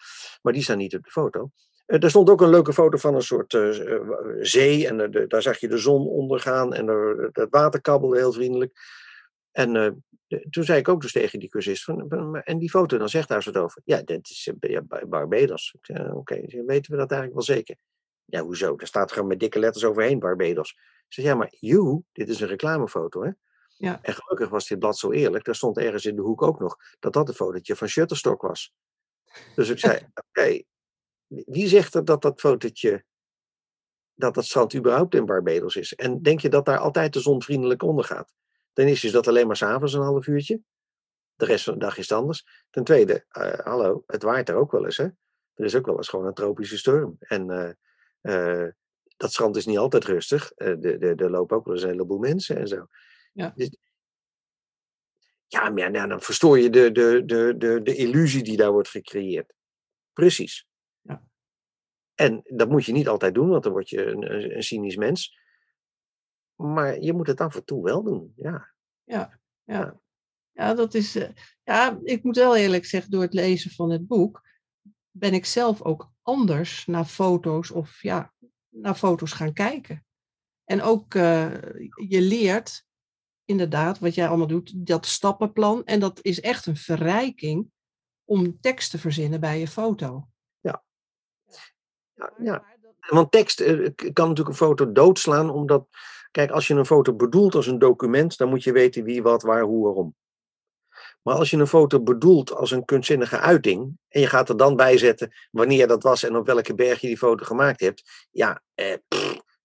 [0.43, 1.51] maar die staan niet op de foto.
[1.87, 4.01] Eh, er stond ook een leuke foto van een soort eh, eh,
[4.41, 8.73] zee en daar zag je de zon ondergaan en er, het water kabbelde heel vriendelijk.
[9.51, 10.03] En
[10.51, 13.43] toen zei ik ook dus tegen die cursist, van, en die foto, dan zegt daar
[13.43, 13.83] zo over.
[13.85, 15.75] Ja, dat is ja, Barbados.
[15.77, 17.77] Oké, okay, weten we dat eigenlijk wel zeker?
[18.25, 18.77] Ja, hoezo?
[18.77, 20.71] Daar staat gewoon met dikke letters overheen, Barbados.
[21.09, 23.31] Ik zeg, ja, maar you, dit is een reclamefoto, hè?
[23.77, 23.99] Ja.
[24.03, 25.45] En gelukkig was dit blad zo eerlijk.
[25.45, 28.73] Daar stond ergens in de hoek ook nog dat dat een fotootje van Shutterstock was.
[29.55, 30.63] Dus ik zei, oké,
[31.27, 33.05] wie zegt er dat dat fotootje,
[34.15, 35.95] dat dat strand überhaupt in Barbados is?
[35.95, 38.33] En denk je dat daar altijd de zon vriendelijk ondergaat?
[38.73, 40.61] Ten eerste is dat alleen maar s'avonds een half uurtje.
[41.35, 42.47] De rest van de dag is het anders.
[42.71, 44.97] Ten tweede, uh, hallo, het waait er ook wel eens.
[44.97, 45.09] Hè?
[45.55, 47.17] Er is ook wel eens gewoon een tropische storm.
[47.19, 47.71] En uh,
[48.63, 48.69] uh,
[49.17, 50.53] dat strand is niet altijd rustig.
[50.55, 52.87] Er lopen ook wel eens een heleboel mensen en zo.
[53.33, 53.53] Ja.
[53.57, 53.77] Dus,
[55.47, 58.89] ja, maar nou, dan verstoor je de, de, de, de, de illusie die daar wordt
[58.89, 59.55] gecreëerd.
[60.13, 60.67] Precies.
[61.01, 61.25] Ja.
[62.15, 65.39] En dat moet je niet altijd doen, want dan word je een, een cynisch mens.
[66.55, 68.75] Maar je moet het af en toe wel doen, ja.
[69.05, 70.01] Ja, ja.
[70.53, 71.17] ja dat is...
[71.17, 71.29] Uh,
[71.63, 74.43] ja, ik moet wel eerlijk zeggen, door het lezen van het boek...
[75.11, 78.33] ben ik zelf ook anders naar foto's of ja,
[78.69, 80.07] naar foto's gaan kijken.
[80.65, 81.63] En ook, uh,
[82.09, 82.85] je leert
[83.53, 85.85] inderdaad, wat jij allemaal doet, dat stappenplan.
[85.85, 87.71] En dat is echt een verrijking
[88.25, 90.29] om tekst te verzinnen bij je foto.
[90.61, 90.83] Ja.
[92.15, 92.65] Ja, ja.
[93.09, 95.87] Want tekst eh, kan natuurlijk een foto doodslaan, omdat,
[96.31, 99.43] kijk, als je een foto bedoelt als een document, dan moet je weten wie, wat,
[99.43, 100.15] waar, hoe, waarom.
[101.23, 104.77] Maar als je een foto bedoelt als een kunstzinnige uiting, en je gaat er dan
[104.77, 108.63] bij zetten wanneer dat was en op welke berg je die foto gemaakt hebt, ja,
[108.75, 108.97] eh,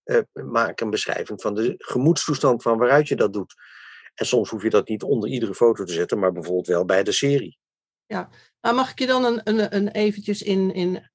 [0.04, 3.56] eh, maak een beschrijving van de gemoedstoestand van waaruit je dat doet.
[4.18, 7.04] En soms hoef je dat niet onder iedere foto te zetten, maar bijvoorbeeld wel bij
[7.04, 7.58] de serie.
[8.06, 8.30] Ja,
[8.62, 11.10] maar mag ik je dan een, een, een eventjes in, in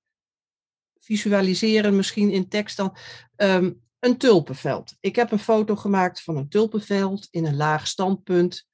[1.00, 2.96] visualiseren, misschien in tekst dan,
[3.36, 4.96] um, een tulpenveld.
[5.00, 8.66] Ik heb een foto gemaakt van een tulpenveld in een laag standpunt.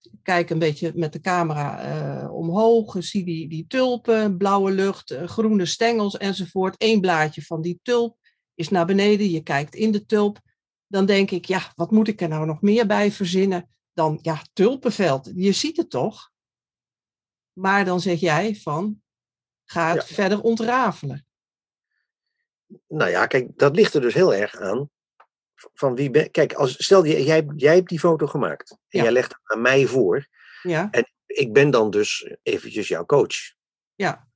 [0.00, 5.10] Ik kijk een beetje met de camera uh, omhoog, zie die, die tulpen, blauwe lucht,
[5.10, 6.74] uh, groene stengels enzovoort.
[6.78, 8.16] Eén blaadje van die tulp
[8.54, 10.38] is naar beneden, je kijkt in de tulp
[10.88, 14.42] dan denk ik, ja, wat moet ik er nou nog meer bij verzinnen dan, ja,
[14.52, 15.30] tulpenveld.
[15.34, 16.30] Je ziet het toch?
[17.52, 19.02] Maar dan zeg jij van,
[19.64, 21.26] ga het verder ontrafelen.
[22.86, 24.90] Nou ja, kijk, dat ligt er dus heel erg aan.
[25.54, 29.12] Van wie ben, kijk, als, stel je, jij, jij hebt die foto gemaakt en jij
[29.12, 30.26] legt het aan mij voor.
[30.62, 30.88] Ja.
[30.90, 33.54] En ik ben dan dus eventjes jouw coach.
[33.94, 34.28] Ja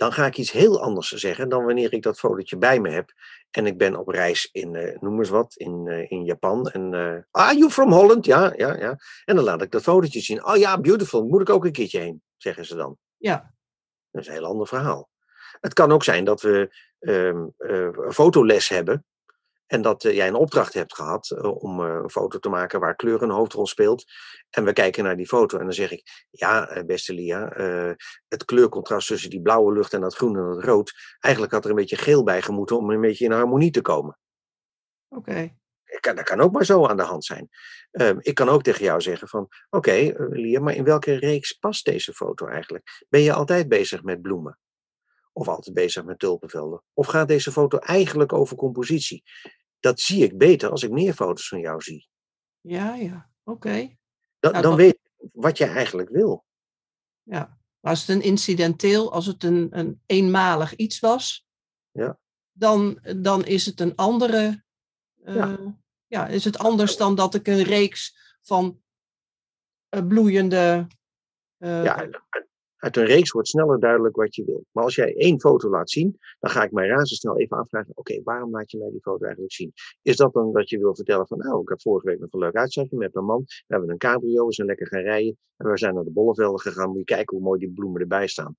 [0.00, 3.12] dan ga ik iets heel anders zeggen dan wanneer ik dat fotootje bij me heb.
[3.50, 6.68] En ik ben op reis in, uh, noem eens wat, in, uh, in Japan.
[6.68, 8.24] En, uh, ah, you from Holland?
[8.24, 8.98] Ja, ja, ja.
[9.24, 10.46] En dan laat ik dat fotootje zien.
[10.46, 11.26] Oh ja, beautiful.
[11.26, 12.96] Moet ik ook een keertje heen, zeggen ze dan.
[13.16, 13.54] Ja.
[14.10, 15.10] Dat is een heel ander verhaal.
[15.60, 19.04] Het kan ook zijn dat we um, een fotoles hebben.
[19.70, 22.80] En dat uh, jij een opdracht hebt gehad uh, om uh, een foto te maken
[22.80, 24.04] waar kleur een hoofdrol speelt.
[24.50, 27.48] En we kijken naar die foto en dan zeg ik, ja, beste Lia,
[28.28, 31.70] het kleurcontrast tussen die blauwe lucht en dat groen en dat rood, eigenlijk had er
[31.70, 34.18] een beetje geel bij gemoeten om een beetje in harmonie te komen.
[35.08, 35.30] Oké.
[35.30, 36.14] Okay.
[36.14, 37.48] Dat kan ook maar zo aan de hand zijn.
[37.90, 41.52] Ehm, ik kan ook tegen jou zeggen van, oké, okay, Lia, maar in welke reeks
[41.52, 43.04] past deze foto eigenlijk?
[43.08, 44.58] Ben je altijd bezig met bloemen?
[45.32, 46.82] Of altijd bezig met tulpenvelden?
[46.92, 49.22] Of gaat deze foto eigenlijk over compositie?
[49.80, 52.08] Dat zie ik beter als ik meer foto's van jou zie.
[52.60, 53.96] Ja, ja, oké.
[54.38, 56.44] Dan, nou, dan weet je wat je eigenlijk wil.
[57.22, 61.46] Ja, als het een incidenteel, als het een, een eenmalig iets was,
[61.90, 62.18] ja.
[62.52, 64.64] dan, dan is het een andere.
[65.24, 65.76] Uh, ja.
[66.06, 66.26] ja.
[66.26, 68.82] is het anders dan dat ik een reeks van
[69.90, 70.86] uh, bloeiende.
[71.58, 72.08] Uh, ja,
[72.80, 74.64] uit een reeks wordt sneller duidelijk wat je wil.
[74.72, 78.22] Maar als jij één foto laat zien, dan ga ik mij razendsnel even afvragen: oké,
[78.22, 79.72] waarom laat je mij die foto eigenlijk zien?
[80.02, 82.40] Is dat dan dat je wil vertellen van, nou, ik heb vorige week nog een
[82.40, 83.42] leuk uitzagje met mijn man.
[83.46, 85.38] We hebben een cabrio, we zijn lekker gaan rijden.
[85.56, 86.88] En we zijn naar de bollevelden gegaan.
[86.88, 88.56] Moet je kijken hoe mooi die bloemen erbij staan.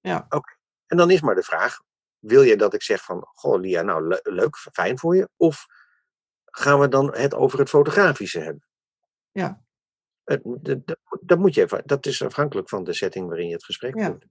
[0.00, 0.26] Ja.
[0.28, 0.56] Oké.
[0.86, 1.76] En dan is maar de vraag:
[2.18, 5.28] wil je dat ik zeg van, goh, Lia, nou, leuk, fijn voor je?
[5.36, 5.66] Of
[6.44, 8.66] gaan we dan het over het fotografische hebben?
[9.30, 9.66] Ja.
[11.20, 14.26] Dat, moet je even, dat is afhankelijk van de setting waarin je het gesprek voert.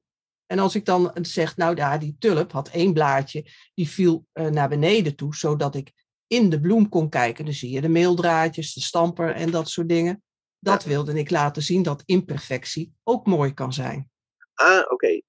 [0.46, 4.48] En als ik dan zeg, nou ja, die tulp had één blaadje, die viel uh,
[4.48, 5.92] naar beneden toe, zodat ik
[6.28, 7.46] in de bloem kon kijken.
[7.46, 10.24] Dan zie je de meeldraadjes, de stamper en dat soort dingen.
[10.60, 14.10] Dat wilde ik laten zien dat imperfectie ook mooi kan zijn.
[14.54, 15.22] Ah, oké.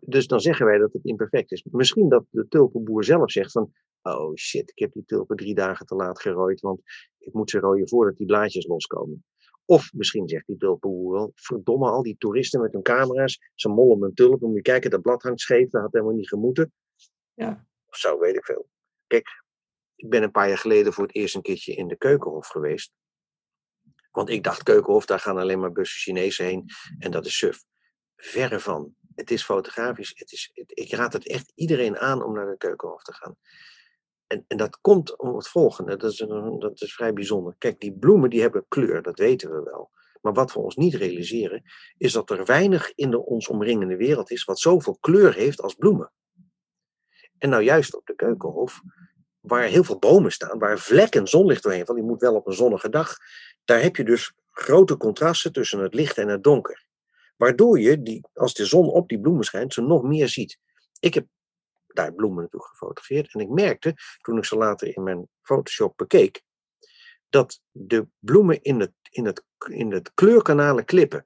[0.00, 1.64] Dus dan zeggen wij dat het imperfect is.
[1.70, 5.86] Misschien dat de tulpenboer zelf zegt van, oh shit, ik heb die tulpen drie dagen
[5.86, 6.80] te laat gerooid, want
[7.18, 9.24] ik moet ze rooien voordat die blaadjes loskomen.
[9.66, 13.98] Of misschien zegt die tulpenboer wel, verdomme, al die toeristen met hun camera's, ze mollen
[13.98, 16.72] mijn tulpen, moet je kijken, dat blad hangt scheef, dat had helemaal niet gemoeten.
[17.34, 17.66] Ja.
[17.86, 18.68] Of zo, weet ik veel.
[19.06, 19.44] Kijk,
[19.96, 22.92] ik ben een paar jaar geleden voor het eerst een keertje in de keukenhof geweest.
[24.10, 26.64] Want ik dacht, Keukenhof, daar gaan alleen maar bussen Chinezen heen.
[26.98, 27.64] En dat is suf.
[28.16, 28.94] Verre van.
[29.14, 30.12] Het is fotografisch.
[30.14, 33.36] Het is, ik raad het echt iedereen aan om naar de Keukenhof te gaan.
[34.26, 35.96] En, en dat komt om het volgende.
[35.96, 37.54] Dat is, een, dat is vrij bijzonder.
[37.58, 39.90] Kijk, die bloemen die hebben kleur, dat weten we wel.
[40.20, 41.62] Maar wat we ons niet realiseren,
[41.98, 45.74] is dat er weinig in de ons omringende wereld is wat zoveel kleur heeft als
[45.74, 46.12] bloemen.
[47.38, 48.80] En nou juist op de Keukenhof,
[49.40, 52.52] waar heel veel bomen staan, waar vlekken zonlicht doorheen van, die moet wel op een
[52.52, 53.16] zonnige dag,
[53.64, 56.86] daar heb je dus grote contrasten tussen het licht en het donker.
[57.36, 60.58] Waardoor je, die, als de zon op die bloemen schijnt, ze nog meer ziet.
[61.00, 61.26] Ik heb
[61.96, 66.42] daar bloemen naartoe gefotografeerd en ik merkte, toen ik ze later in mijn Photoshop bekeek,
[67.28, 71.24] dat de bloemen in het, in het, in het kleurkanalen klippen.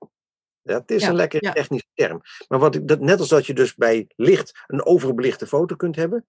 [0.62, 2.20] Dat is een lekker technische term.
[2.48, 5.96] Maar wat ik, dat, net als dat je dus bij licht een overbelichte foto kunt
[5.96, 6.26] hebben,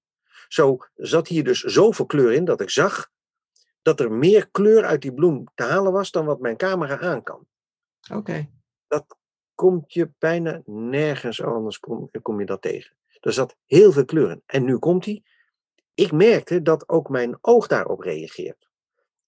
[0.48, 3.10] zo zat hier dus zoveel kleur in dat ik zag
[3.82, 7.24] dat er meer kleur uit die bloem te halen was dan wat mijn camera aan
[7.24, 7.48] kan.
[8.12, 8.50] Oké.
[8.88, 9.18] Dat
[9.56, 12.96] komt je bijna nergens anders kom, kom je dat tegen.
[13.22, 14.44] Er zat heel veel kleur in.
[14.46, 15.24] En nu komt hij.
[15.94, 18.70] Ik merkte dat ook mijn oog daarop reageert.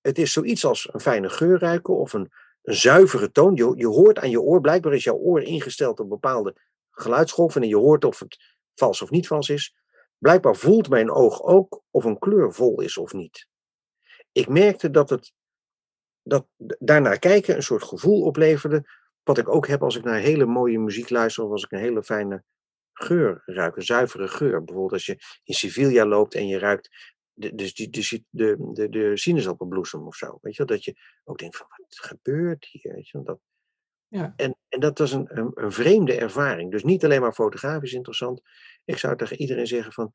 [0.01, 3.55] Het is zoiets als een fijne geur ruiken of een, een zuivere toon.
[3.55, 6.55] Je, je hoort aan je oor, blijkbaar is jouw oor ingesteld op bepaalde
[6.91, 8.37] geluidsgolven en je hoort of het
[8.75, 9.75] vals of niet vals is.
[10.17, 13.47] Blijkbaar voelt mijn oog ook of een kleur vol is of niet.
[14.31, 15.33] Ik merkte dat het
[16.23, 16.45] dat
[16.79, 18.89] daarnaar kijken een soort gevoel opleverde,
[19.23, 21.79] wat ik ook heb als ik naar hele mooie muziek luister of als ik een
[21.79, 22.43] hele fijne
[22.93, 24.63] geur ruik, een zuivere geur.
[24.63, 28.89] Bijvoorbeeld als je in Sevilla loopt en je ruikt de, dus die, de, de, de,
[28.89, 30.37] de sinaasappelbloesem of zo.
[30.41, 32.93] Weet je, dat je ook denkt van wat gebeurt hier?
[32.93, 33.39] Weet je, dat,
[34.07, 34.33] ja.
[34.35, 36.71] en, en dat was een, een, een, vreemde ervaring.
[36.71, 38.41] Dus niet alleen maar fotografisch interessant.
[38.85, 40.13] Ik zou tegen iedereen zeggen van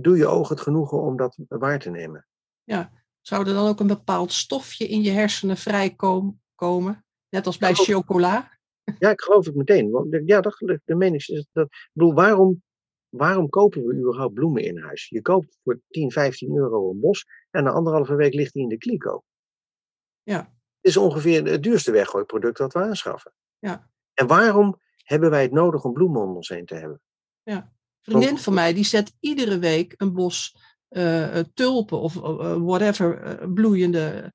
[0.00, 2.26] doe je ogen het genoegen om dat waar te nemen.
[2.64, 7.04] Ja, zou er dan ook een bepaald stofje in je hersenen vrijkomen?
[7.28, 8.58] Net als bij chocola?
[8.98, 9.90] Ja, ik geloof het meteen.
[9.90, 11.66] Want ja, dat, de mening is dat.
[11.66, 12.62] Ik bedoel, waarom
[13.16, 15.08] waarom kopen we überhaupt bloemen in huis?
[15.08, 18.68] Je koopt voor 10, 15 euro een bos en na anderhalve week ligt die in
[18.68, 19.24] de kliko.
[20.22, 20.38] Ja.
[20.38, 23.32] Het is ongeveer het duurste weggooiproduct dat we aanschaffen.
[23.58, 23.90] Ja.
[24.14, 27.00] En waarom hebben wij het nodig om bloemen om ons heen te hebben?
[27.42, 27.56] Ja.
[27.56, 30.56] Een vriendin van mij die zet iedere week een bos
[30.88, 34.32] uh, tulpen of uh, whatever bloeiende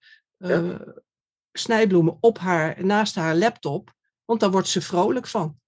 [1.51, 3.93] snijbloemen op haar, naast haar laptop,
[4.27, 5.59] want daar wordt ze vrolijk van.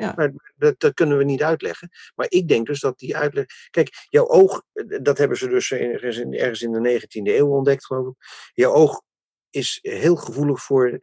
[0.00, 0.12] Ja.
[0.16, 1.90] Maar dat, dat, kunnen we niet uitleggen.
[2.14, 3.46] Maar ik denk dus dat die uitleg.
[3.70, 7.48] Kijk, jouw oog, eh, dat hebben ze dus ergens in, ergens in de 19e eeuw
[7.48, 8.14] ontdekt, geloof ik.
[8.54, 9.02] Jouw oog
[9.50, 10.98] is heel gevoelig voor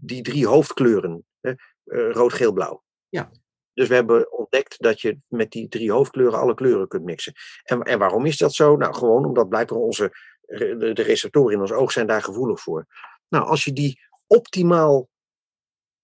[0.00, 1.50] die drie hoofdkleuren: hè?
[1.84, 2.82] Eh, rood, geel, blauw.
[3.08, 3.30] Ja.
[3.72, 7.32] Dus we hebben ontdekt dat je met die drie hoofdkleuren alle kleuren kunt mixen.
[7.62, 8.76] En, en waarom is dat zo?
[8.76, 10.10] Nou, gewoon omdat blijkbaar onze,
[10.46, 12.86] de receptoren in ons oog zijn daar gevoelig voor.
[13.28, 15.08] Nou, als je die optimaal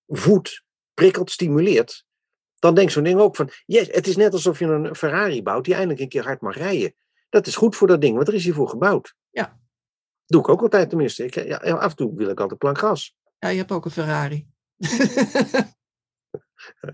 [0.06, 0.64] voedt,
[0.94, 2.04] prikkelt, stimuleert,
[2.58, 5.64] dan denkt zo'n ding ook van, yes, het is net alsof je een Ferrari bouwt
[5.64, 6.94] die eindelijk een keer hard mag rijden.
[7.28, 9.14] Dat is goed voor dat ding, want er is hiervoor gebouwd.
[9.30, 9.58] Ja.
[10.26, 11.24] Doe ik ook altijd tenminste.
[11.24, 13.16] Ik, ja, af en toe wil ik altijd plank gas.
[13.38, 14.46] Ja, je hebt ook een Ferrari.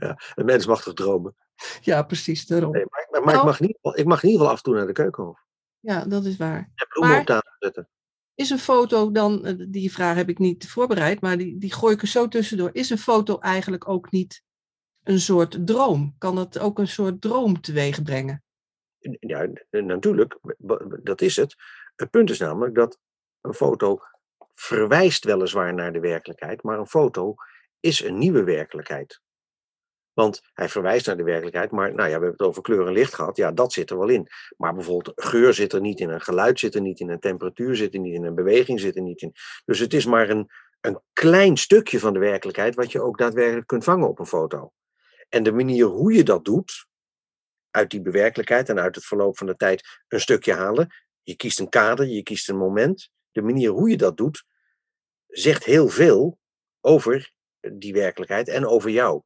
[0.01, 1.35] ja, een mens mag toch dromen?
[1.81, 2.73] Ja, precies, daarom.
[2.73, 4.63] Nee, maar, maar, maar ik, nou mag niet, ik mag in ieder geval af en
[4.63, 5.45] toe naar de keukenhof.
[5.81, 6.71] Ja, dat is waar.
[6.75, 7.89] En bloemen maar, op tafel zetten.
[8.41, 11.95] Is een foto dan, eh, die vraag heb ik niet voorbereid, maar die, die gooi
[11.95, 12.71] ik er zo tussendoor.
[12.73, 14.43] Is een foto eigenlijk ook niet
[15.03, 16.15] een soort droom?
[16.19, 18.43] Kan het ook een soort droom teweeg brengen?
[19.21, 20.39] Ja, natuurlijk,
[21.03, 21.55] dat is het.
[21.97, 22.99] Het punt is namelijk dat
[23.41, 23.99] een foto
[24.53, 27.35] verwijst weliswaar naar de werkelijkheid, maar een foto
[27.81, 29.21] is een nieuwe werkelijkheid.
[30.21, 32.93] Want hij verwijst naar de werkelijkheid, maar nou ja, we hebben het over kleur en
[32.93, 33.37] licht gehad.
[33.37, 34.29] Ja, dat zit er wel in.
[34.57, 37.77] Maar bijvoorbeeld geur zit er niet in, een geluid zit er niet in, een temperatuur
[37.77, 39.33] zit er niet in, een beweging zit er niet in.
[39.65, 43.67] Dus het is maar een, een klein stukje van de werkelijkheid wat je ook daadwerkelijk
[43.67, 44.73] kunt vangen op een foto.
[45.29, 46.87] En de manier hoe je dat doet,
[47.71, 50.95] uit die bewerkelijkheid en uit het verloop van de tijd een stukje halen.
[51.23, 53.11] Je kiest een kader, je kiest een moment.
[53.31, 54.45] De manier hoe je dat doet,
[55.27, 56.39] zegt heel veel
[56.81, 59.23] over die werkelijkheid en over jou.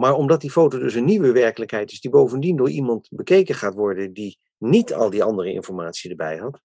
[0.00, 3.74] Maar omdat die foto dus een nieuwe werkelijkheid is, die bovendien door iemand bekeken gaat
[3.74, 6.60] worden die niet al die andere informatie erbij had,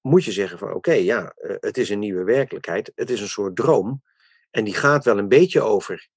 [0.00, 3.28] moet je zeggen van oké, ja, eh, het is een nieuwe werkelijkheid, het is een
[3.28, 4.02] soort droom
[4.50, 6.08] en die gaat wel een beetje over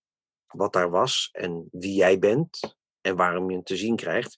[0.47, 4.37] wat daar was en wie jij bent en waarom je hem te zien krijgt.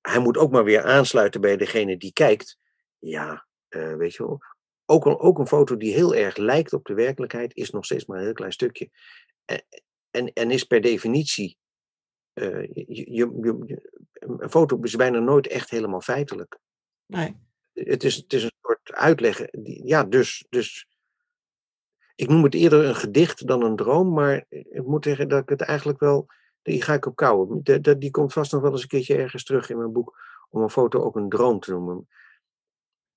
[0.00, 2.58] Hij moet ook maar weer aansluiten bij degene die kijkt.
[2.98, 4.38] Ja, uh, weet je wel.
[4.84, 8.06] Ook een, ook een foto die heel erg lijkt op de werkelijkheid is nog steeds
[8.06, 8.90] maar een heel klein stukje.
[9.44, 9.64] En,
[10.12, 11.58] en, en is per definitie.
[12.34, 13.80] Uh, je, je,
[14.12, 16.58] een foto is bijna nooit echt helemaal feitelijk.
[17.06, 17.36] Nee.
[17.72, 19.50] het is, het is een soort uitleg.
[19.50, 20.86] Die, ja, dus, dus.
[22.14, 25.48] Ik noem het eerder een gedicht dan een droom, maar ik moet zeggen dat ik
[25.48, 26.26] het eigenlijk wel.
[26.62, 27.62] Die ga ik op kouwen.
[27.62, 30.18] Die, die komt vast nog wel eens een keertje ergens terug in mijn boek.
[30.50, 32.08] Om een foto ook een droom te noemen.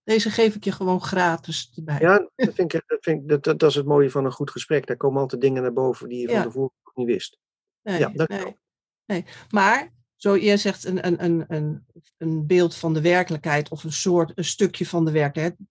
[0.05, 1.99] Deze geef ik je gewoon gratis erbij.
[1.99, 4.51] Ja, dat, vind ik, dat, vind ik, dat, dat, is het mooie van een goed
[4.51, 4.87] gesprek.
[4.87, 7.37] Daar komen altijd dingen naar boven die je van tevoren niet wist.
[7.81, 8.57] Nee, ja, nee,
[9.05, 9.25] nee.
[9.49, 11.85] Maar, zo je zegt een, een, een, een,
[12.17, 15.69] een beeld van de werkelijkheid of een soort een stukje van de werkelijkheid.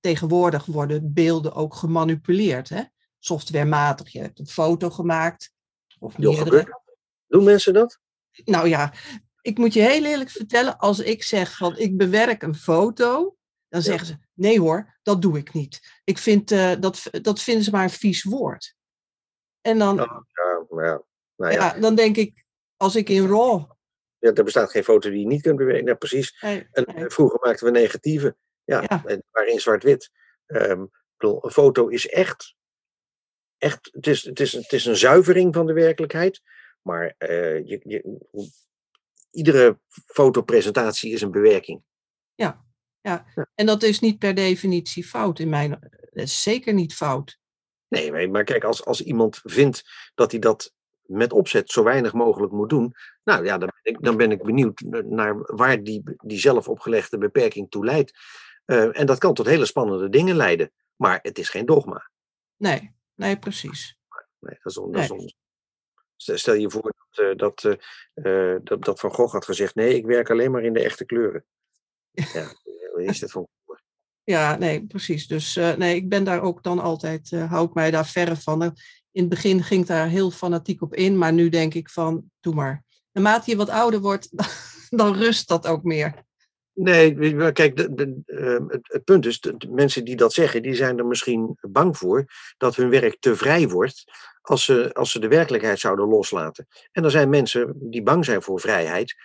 [0.00, 2.68] Tegenwoordig worden beelden ook gemanipuleerd.
[2.68, 2.82] Hè?
[3.18, 4.08] Softwarematig.
[4.12, 5.52] Je hebt een foto gemaakt.
[5.98, 6.80] Of meerdere.
[7.26, 7.98] Doen mensen dat?
[8.44, 8.92] Nou ja,
[9.40, 13.36] ik moet je heel eerlijk vertellen, als ik zeg van ik bewerk een foto,
[13.68, 16.00] dan zeggen ze nee hoor, dat doe ik niet.
[16.04, 18.74] Ik vind, uh, dat, dat vinden ze maar een vies woord.
[19.60, 20.20] En dan, oh,
[20.68, 21.02] ja.
[21.36, 21.78] Nou ja.
[21.78, 22.44] dan denk ik,
[22.76, 23.70] als ik in RAW.
[24.18, 25.86] Ja, er bestaat geen foto die je niet kunt bewerken.
[25.86, 26.38] Ja, precies.
[26.40, 28.36] en eh, vroeger maakten we negatieve.
[28.64, 29.02] Ja, ja.
[29.30, 30.10] maar in zwart-wit.
[30.46, 32.54] Um, een foto is echt.
[33.58, 36.40] echt het, is, het, is, het is een zuivering van de werkelijkheid.
[36.82, 38.18] Maar uh, je, je,
[39.30, 41.82] iedere fotopresentatie is een bewerking.
[42.34, 42.65] Ja,
[43.10, 43.26] ja.
[43.54, 45.70] en dat is niet per definitie fout in mijn.
[45.70, 47.38] Dat is zeker niet fout.
[47.88, 52.52] Nee, maar kijk, als, als iemand vindt dat hij dat met opzet zo weinig mogelijk
[52.52, 56.38] moet doen, nou ja, dan ben ik, dan ben ik benieuwd naar waar die, die
[56.38, 58.12] zelf opgelegde beperking toe leidt.
[58.66, 62.10] Uh, en dat kan tot hele spannende dingen leiden, maar het is geen dogma.
[62.56, 63.96] Nee, nee, precies.
[64.38, 65.34] Nee, dat is, on, dat is on,
[66.16, 67.78] Stel je voor dat, uh, dat,
[68.14, 71.04] uh, dat, dat Van Gogh had gezegd: nee, ik werk alleen maar in de echte
[71.04, 71.44] kleuren.
[72.10, 72.52] Ja,
[72.96, 73.18] is
[74.26, 75.26] ja, nee, precies.
[75.26, 78.36] Dus uh, nee, ik ben daar ook dan altijd, uh, hou ik mij daar verre
[78.36, 78.62] van.
[79.12, 82.30] In het begin ging ik daar heel fanatiek op in, maar nu denk ik van,
[82.40, 82.84] doe maar.
[83.12, 84.28] Naarmate je wat ouder wordt,
[85.00, 86.24] dan rust dat ook meer.
[86.72, 90.74] Nee, kijk, de, de, uh, het, punt is, de, de, mensen die dat zeggen, die
[90.74, 92.24] zijn er misschien bang voor
[92.56, 94.04] dat hun werk te vrij wordt
[94.42, 96.66] als ze, als ze de werkelijkheid zouden loslaten.
[96.92, 99.16] En er zijn mensen die bang zijn voor vrijheid,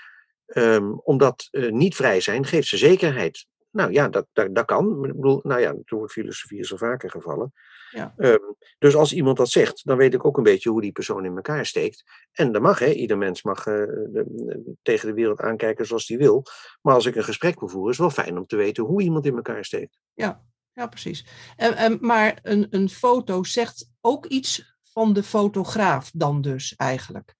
[0.45, 3.45] um, omdat uh, niet vrij zijn geeft ze zekerheid.
[3.71, 5.05] Nou ja, dat, dat, dat kan.
[5.05, 7.53] Ik bedoel, nou ja, door filosofie is er vaker gevallen.
[7.91, 8.13] Ja.
[8.17, 11.25] Um, dus als iemand dat zegt, dan weet ik ook een beetje hoe die persoon
[11.25, 12.03] in elkaar steekt.
[12.31, 12.89] En dat mag, hè.
[12.89, 16.43] Ieder mens mag uh, de, tegen de wereld aankijken zoals hij wil.
[16.81, 19.01] Maar als ik een gesprek moet voeren, is het wel fijn om te weten hoe
[19.01, 19.99] iemand in elkaar steekt.
[20.13, 21.25] Ja, ja precies.
[21.55, 27.35] En, en, maar een, een foto zegt ook iets van de fotograaf dan dus eigenlijk.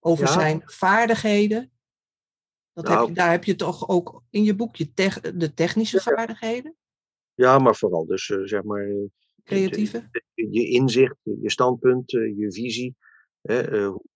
[0.00, 0.32] Over ja.
[0.32, 1.70] zijn vaardigheden,
[2.72, 5.96] dat nou, heb je, daar heb je toch ook in je boekje tech, de technische
[5.96, 6.76] ja, vaardigheden?
[7.34, 8.88] Ja, maar vooral dus uh, zeg maar.
[8.88, 9.08] Uh,
[9.44, 10.08] Creatieve?
[10.34, 12.96] Je, je, inzicht, je standpunt, je visie.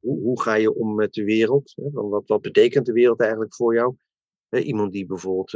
[0.00, 1.72] hoe, hoe, ga je om met de wereld?
[1.92, 3.96] wat, wat betekent de wereld eigenlijk voor jou?
[4.48, 5.54] iemand die bijvoorbeeld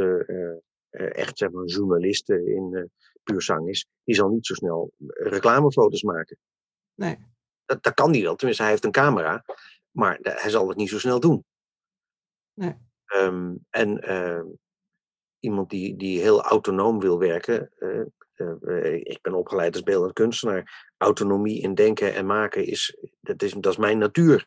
[0.91, 2.91] echt zeg maar, een journalist in
[3.23, 6.39] puur zang is, die zal niet zo snel reclamefoto's maken.
[6.95, 7.17] Nee.
[7.65, 9.45] Dat, dat kan hij wel, tenminste hij heeft een camera,
[9.91, 11.45] maar hij zal het niet zo snel doen.
[12.55, 12.88] Nee.
[13.17, 14.43] Um, en uh,
[15.39, 17.71] iemand die, die heel autonoom wil werken.
[17.79, 20.93] Uh, uh, ik ben opgeleid als beeldend kunstenaar.
[20.97, 24.47] Autonomie in denken en maken is, dat is, dat is mijn natuur.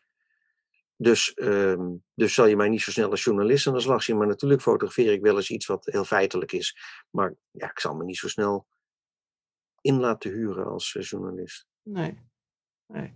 [0.96, 4.16] Dus, um, dus zal je mij niet zo snel als journalist aan de slag zien.
[4.16, 6.78] Maar natuurlijk fotografeer ik wel eens iets wat heel feitelijk is.
[7.10, 8.66] Maar ja, ik zal me niet zo snel
[9.80, 11.66] in laten huren als journalist.
[11.82, 12.18] Nee.
[12.86, 13.12] nee.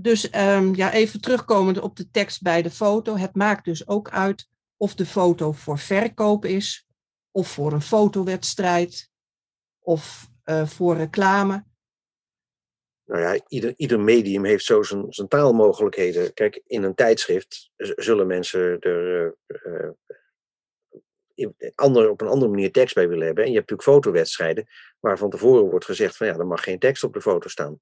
[0.00, 3.16] Dus um, ja, even terugkomend op de tekst bij de foto.
[3.16, 6.86] Het maakt dus ook uit of de foto voor verkoop is,
[7.30, 9.10] of voor een fotowedstrijd,
[9.78, 11.64] of uh, voor reclame.
[13.04, 16.34] Nou ja, ieder, ieder medium heeft zo zijn, zijn taalmogelijkheden.
[16.34, 19.90] Kijk, in een tijdschrift zullen mensen er uh,
[22.10, 23.44] op een andere manier tekst bij willen hebben.
[23.44, 24.66] En je hebt natuurlijk fotowedstrijden
[25.00, 27.80] waar van tevoren wordt gezegd van ja, er mag geen tekst op de foto staan.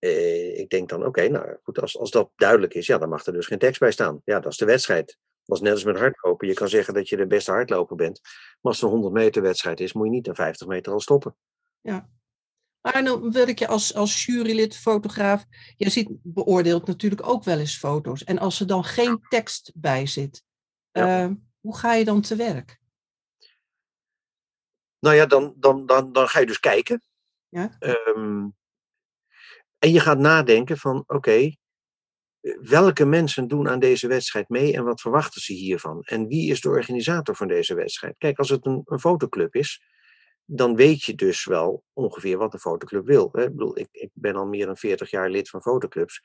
[0.00, 3.08] Uh, ik denk dan, oké, okay, nou goed, als, als dat duidelijk is, ja, dan
[3.08, 4.22] mag er dus geen tekst bij staan.
[4.24, 5.18] Ja, dat is de wedstrijd.
[5.44, 6.48] Dat is net als met hardlopen.
[6.48, 8.20] Je kan zeggen dat je de beste hardloper bent.
[8.22, 11.00] Maar als het een 100 meter wedstrijd is, moet je niet na 50 meter al
[11.00, 11.36] stoppen.
[11.80, 12.08] Ja.
[12.80, 15.44] Maar dan wil ik je als, als jurylid, fotograaf,
[15.76, 18.24] je ziet, beoordeelt natuurlijk ook wel eens foto's.
[18.24, 20.42] En als er dan geen tekst bij zit,
[20.90, 21.24] ja.
[21.24, 22.78] uh, hoe ga je dan te werk?
[24.98, 27.02] Nou ja, dan, dan, dan, dan ga je dus kijken.
[27.48, 27.76] Ja?
[28.14, 28.56] Um,
[29.80, 31.58] en je gaat nadenken van, oké, okay,
[32.60, 36.02] welke mensen doen aan deze wedstrijd mee en wat verwachten ze hiervan?
[36.02, 38.14] En wie is de organisator van deze wedstrijd?
[38.18, 39.82] Kijk, als het een, een fotoclub is,
[40.44, 43.28] dan weet je dus wel ongeveer wat de fotoclub wil.
[43.32, 43.42] Hè?
[43.42, 46.22] Ik bedoel, ik, ik ben al meer dan 40 jaar lid van fotoclubs.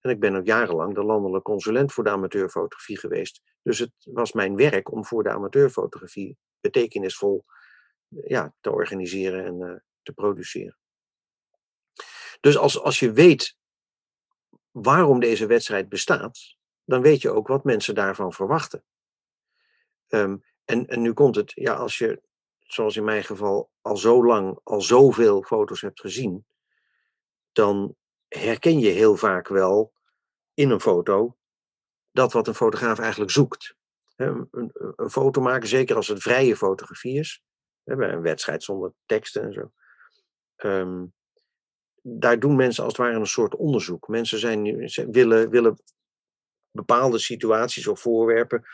[0.00, 3.40] En ik ben ook jarenlang de landelijke consulent voor de amateurfotografie geweest.
[3.62, 7.44] Dus het was mijn werk om voor de amateurfotografie betekenisvol
[8.08, 10.76] ja, te organiseren en uh, te produceren.
[12.46, 13.56] Dus als, als je weet
[14.70, 18.84] waarom deze wedstrijd bestaat, dan weet je ook wat mensen daarvan verwachten.
[20.08, 22.22] Um, en, en nu komt het, ja, als je,
[22.58, 26.46] zoals in mijn geval, al zo lang, al zoveel foto's hebt gezien,
[27.52, 27.96] dan
[28.28, 29.92] herken je heel vaak wel
[30.54, 31.36] in een foto
[32.10, 33.76] dat wat een fotograaf eigenlijk zoekt.
[34.16, 37.42] Een, een, een foto maken, zeker als het vrije fotografie is,
[37.82, 39.72] bij een wedstrijd zonder teksten en zo.
[40.56, 41.14] Um,
[42.08, 44.08] daar doen mensen als het ware een soort onderzoek.
[44.08, 44.62] Mensen zijn,
[45.10, 45.78] willen, willen
[46.70, 48.64] bepaalde situaties of voorwerpen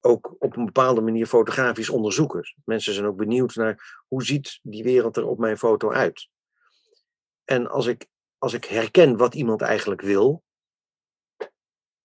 [0.00, 2.54] ook op een bepaalde manier fotografisch onderzoeken.
[2.64, 6.28] Mensen zijn ook benieuwd naar hoe ziet die wereld er op mijn foto uit.
[7.44, 8.06] En als ik,
[8.38, 10.42] als ik herken wat iemand eigenlijk wil,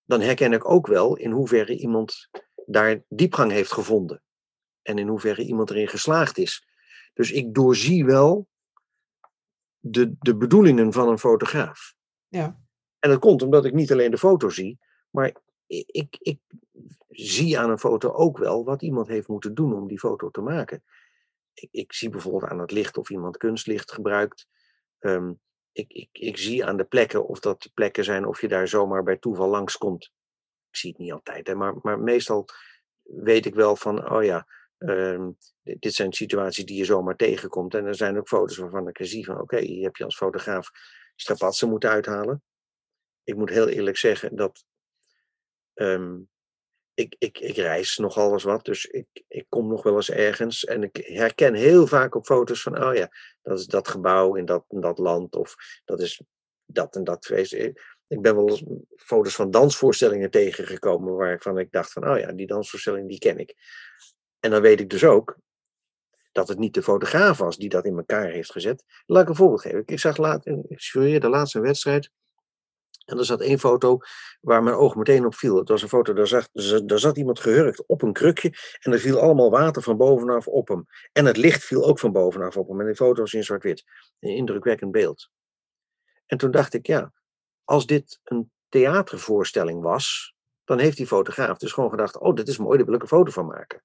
[0.03, 2.29] dan herken ik ook wel in hoeverre iemand
[2.65, 4.23] daar diepgang heeft gevonden.
[4.81, 6.67] En in hoeverre iemand erin geslaagd is.
[7.13, 8.47] Dus ik doorzie wel
[9.87, 11.95] de, de bedoelingen van een fotograaf.
[12.27, 12.59] Ja.
[12.99, 14.79] En dat komt omdat ik niet alleen de foto zie,
[15.09, 15.27] maar
[15.67, 16.39] ik, ik, ik
[17.07, 20.41] zie aan een foto ook wel wat iemand heeft moeten doen om die foto te
[20.41, 20.83] maken.
[21.53, 24.47] Ik, ik zie bijvoorbeeld aan het licht of iemand kunstlicht gebruikt.
[24.99, 25.33] Ehm,
[25.71, 29.03] ik, ik, ik zie aan de plekken of dat plekken zijn of je daar zomaar
[29.03, 30.03] bij toeval langskomt.
[30.69, 32.47] Ik zie het niet altijd, hè, maar, maar meestal
[33.03, 34.47] weet ik wel van, oh ja,
[34.77, 37.73] ehm, dit zijn situaties die je zomaar tegenkomt.
[37.73, 40.69] En er zijn ook foto's waarvan ik zie van, oké, hier heb je als fotograaf
[41.15, 42.43] strapatsen moeten uithalen.
[43.23, 44.65] Ik moet heel eerlijk zeggen dat
[45.73, 46.17] ehm,
[46.95, 50.65] ik, ik, ik reis nogal eens wat, dus ik, ik kom nog wel eens ergens
[50.65, 53.09] en ik herken heel vaak op foto's van, oh ja,
[53.41, 55.55] dat is dat gebouw in dat, dat land of
[55.85, 56.21] dat is
[56.65, 57.53] dat en dat feest.
[58.07, 58.63] Ik ben wel eens
[58.95, 63.53] foto's van dansvoorstellingen tegengekomen waarvan ik dacht van, oh ja, die dansvoorstelling die ken ik.
[64.45, 65.37] En dan weet ik dus ook
[66.31, 68.83] dat het niet de fotograaf was die dat in elkaar heeft gezet.
[69.05, 69.83] Laat ik een voorbeeld geven.
[69.85, 72.11] Ik zag laat, ik de laatste wedstrijd
[73.05, 73.97] en er zat één foto
[74.41, 75.57] waar mijn oog meteen op viel.
[75.57, 76.49] Het was een foto, daar zat,
[76.85, 80.67] daar zat iemand gehurkt op een krukje en er viel allemaal water van bovenaf op
[80.67, 80.85] hem.
[81.11, 82.79] En het licht viel ook van bovenaf op hem.
[82.79, 83.83] En die foto was in zwart-wit.
[84.19, 85.29] Een indrukwekkend beeld.
[86.25, 87.13] En toen dacht ik, ja,
[87.63, 92.57] als dit een theatervoorstelling was, dan heeft die fotograaf dus gewoon gedacht, oh, dit is
[92.57, 93.83] mooi, daar wil ik een foto van maken.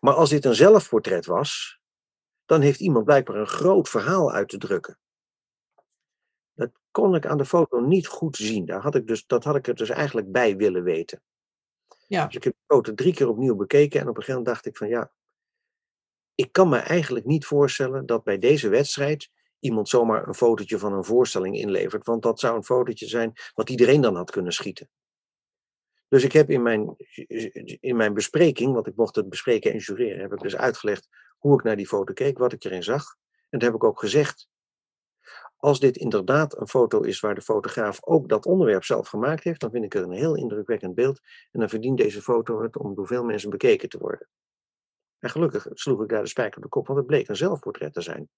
[0.00, 1.80] Maar als dit een zelfportret was,
[2.44, 4.98] dan heeft iemand blijkbaar een groot verhaal uit te drukken.
[6.54, 8.64] Dat kon ik aan de foto niet goed zien.
[8.64, 11.22] Daar had ik dus, dat had ik er dus eigenlijk bij willen weten.
[12.06, 12.26] Ja.
[12.26, 14.66] Dus ik heb de foto drie keer opnieuw bekeken en op een gegeven moment dacht
[14.66, 15.12] ik van ja,
[16.34, 20.92] ik kan me eigenlijk niet voorstellen dat bij deze wedstrijd iemand zomaar een fotootje van
[20.92, 22.06] een voorstelling inlevert.
[22.06, 24.88] Want dat zou een fotootje zijn wat iedereen dan had kunnen schieten.
[26.14, 26.96] Dus ik heb in mijn,
[27.80, 31.08] in mijn bespreking, want ik mocht het bespreken en jureren, heb ik dus uitgelegd
[31.38, 33.16] hoe ik naar die foto keek, wat ik erin zag.
[33.50, 34.48] En dat heb ik ook gezegd
[35.56, 39.60] als dit inderdaad een foto is waar de fotograaf ook dat onderwerp zelf gemaakt heeft,
[39.60, 41.20] dan vind ik het een heel indrukwekkend beeld.
[41.52, 44.28] En dan verdient deze foto het om door veel mensen bekeken te worden.
[45.18, 47.92] En gelukkig sloeg ik daar de spijker op de kop, want het bleek een zelfportret
[47.92, 48.28] te zijn.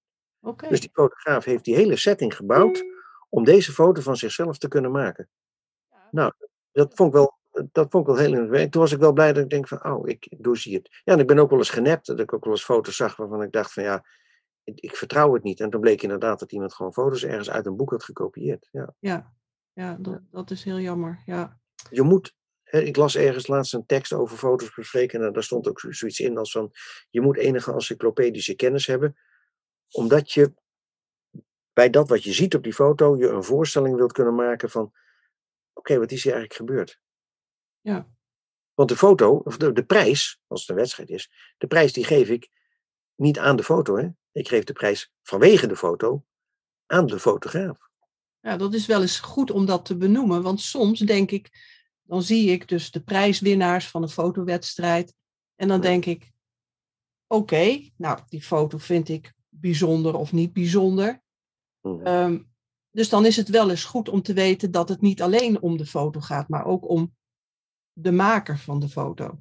[0.41, 0.69] Okay.
[0.69, 2.83] Dus die fotograaf heeft die hele setting gebouwd
[3.29, 5.29] om deze foto van zichzelf te kunnen maken.
[6.11, 6.33] Nou,
[6.71, 7.37] dat vond ik wel,
[7.71, 8.71] dat vond ik wel heel indrukwekkend.
[8.71, 11.01] Toen was ik wel blij dat ik denk van, oh, ik doorzie het.
[11.03, 13.15] Ja, en ik ben ook wel eens genept, dat ik ook wel eens foto's zag
[13.15, 14.05] waarvan ik dacht van, ja,
[14.63, 15.59] ik vertrouw het niet.
[15.59, 18.67] En toen bleek inderdaad dat iemand gewoon foto's ergens uit een boek had gekopieerd.
[18.71, 19.33] Ja, ja,
[19.73, 21.21] ja dat, dat is heel jammer.
[21.25, 21.59] Ja.
[21.89, 25.67] Je moet, hè, ik las ergens laatst een tekst over foto's bespreken en daar stond
[25.67, 26.71] ook zoiets in als van,
[27.09, 29.17] je moet enige encyclopedische kennis hebben,
[29.91, 30.53] omdat je
[31.73, 34.93] bij dat wat je ziet op die foto, je een voorstelling wilt kunnen maken van,
[35.73, 36.99] oké, wat is hier eigenlijk gebeurd?
[37.87, 38.07] Ja.
[38.73, 42.03] Want de foto, of de, de prijs, als het een wedstrijd is, de prijs die
[42.03, 42.49] geef ik
[43.15, 44.09] niet aan de foto, hè?
[44.31, 46.25] Ik geef de prijs vanwege de foto
[46.85, 47.89] aan de fotograaf.
[48.39, 51.49] Ja, dat is wel eens goed om dat te benoemen, want soms denk ik,
[52.03, 55.13] dan zie ik dus de prijswinnaars van een fotowedstrijd
[55.55, 56.31] en dan denk ik,
[57.27, 61.21] oké, nou, die foto vind ik bijzonder of niet bijzonder.
[61.81, 62.05] Mhm.
[62.05, 62.39] Ehm,
[62.91, 65.77] dus dan is het wel eens goed om te weten dat het niet alleen om
[65.77, 67.15] de foto gaat, maar ook om
[67.99, 69.39] de maker van de foto.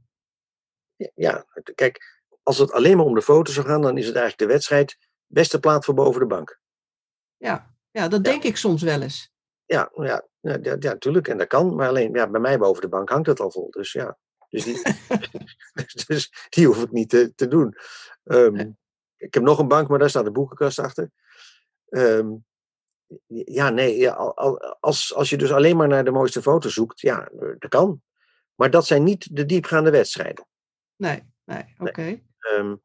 [1.14, 4.48] Ja, kijk, als het alleen maar om de foto zou gaan, dan is het eigenlijk
[4.48, 6.60] de wedstrijd beste plaat voor boven de bank.
[7.36, 9.32] Ja, ja dat denk ik soms wel eens.
[9.64, 11.28] Ja, ja, ja, ja, natuurlijk.
[11.28, 11.74] En dat kan.
[11.74, 13.70] Maar alleen ja, bij mij boven de bank hangt het al vol.
[13.70, 14.18] Dus ja.
[14.48, 14.82] Dus die,
[16.06, 17.74] dus die hoef ik niet te, te doen.
[18.24, 18.72] Ehm,
[19.16, 21.10] ik heb nog een bank, maar daar staat de boekenkast achter.
[21.88, 22.34] Ehm,
[23.26, 24.12] ja, nee, ja,
[24.80, 27.28] als, als je dus alleen maar naar de mooiste foto's zoekt, ja,
[27.58, 28.02] dat kan.
[28.56, 30.46] Maar dat zijn niet de diepgaande wedstrijden.
[30.96, 32.20] Nee, nee, oké.
[32.38, 32.76] Ehm,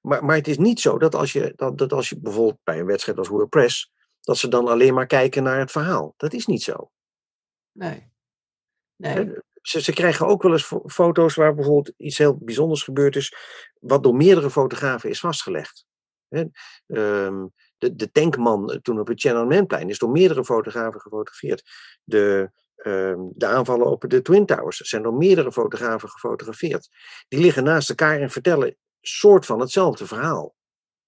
[0.00, 2.78] maar, maar het is niet zo dat als, je, dat, dat als je bijvoorbeeld bij
[2.78, 6.14] een wedstrijd als WordPress, dat ze dan alleen maar kijken naar het verhaal.
[6.16, 6.90] Dat is niet zo.
[7.72, 8.12] Nee.
[8.96, 9.32] nee.
[9.62, 13.34] Ze, ze krijgen ook wel eens foto's waar bijvoorbeeld iets heel bijzonders gebeurd is,
[13.80, 15.86] wat door meerdere fotografen is vastgelegd.
[16.86, 17.46] Ehm,
[17.78, 21.70] de, de tankman eh, toen op het Tiananmenplein is door meerdere fotografen gefotografeerd.
[22.04, 22.50] De,
[23.34, 26.88] de aanvallen op de Twin Towers zijn door meerdere fotografen gefotografeerd.
[27.28, 30.54] Die liggen naast elkaar en vertellen soort van hetzelfde verhaal.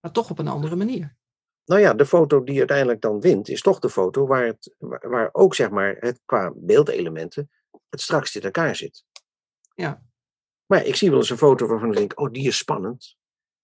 [0.00, 1.16] Maar toch op een andere manier.
[1.64, 5.28] Nou ja, de foto die uiteindelijk dan wint, is toch de foto waar, het, waar
[5.32, 7.50] ook zeg maar het, qua beeldelementen
[7.88, 9.04] het straks in elkaar zit.
[9.74, 10.02] Ja.
[10.66, 13.16] Maar ik zie wel eens een foto waarvan ik denk, oh die is spannend.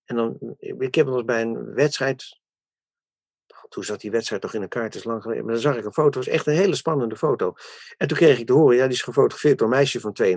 [0.05, 2.40] En dan, ik heb wel eens bij een wedstrijd,
[3.71, 5.85] toen zat die wedstrijd toch in elkaar, het is lang geleden, maar dan zag ik
[5.85, 7.55] een foto, het was echt een hele spannende foto.
[7.97, 10.29] En toen kreeg ik te horen, ja die is gefotografeerd door een meisje van 2,5.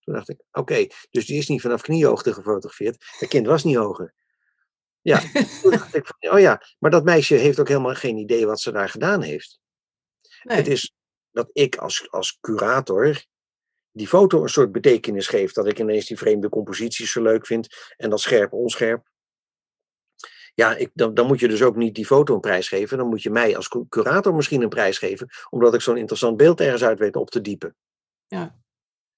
[0.00, 3.76] Toen dacht ik, oké, dus die is niet vanaf kniehoogte gefotografeerd, dat kind was niet
[3.76, 4.14] hoger.
[5.00, 5.18] Ja,
[5.62, 8.60] toen dacht ik van, oh ja, maar dat meisje heeft ook helemaal geen idee wat
[8.60, 9.60] ze daar gedaan heeft.
[10.42, 10.56] Nee.
[10.56, 10.94] Het is
[11.30, 13.24] dat ik als, als curator
[13.92, 15.54] die foto een soort betekenis geeft.
[15.54, 19.08] Dat ik ineens die vreemde composities zo leuk vind en dat scherp onscherp.
[20.54, 22.98] Ja, ik, dan, dan moet je dus ook niet die foto een prijs geven.
[22.98, 26.60] Dan moet je mij als curator misschien een prijs geven, omdat ik zo'n interessant beeld
[26.60, 27.76] ergens uit weet op te diepen.
[28.26, 28.58] Ja.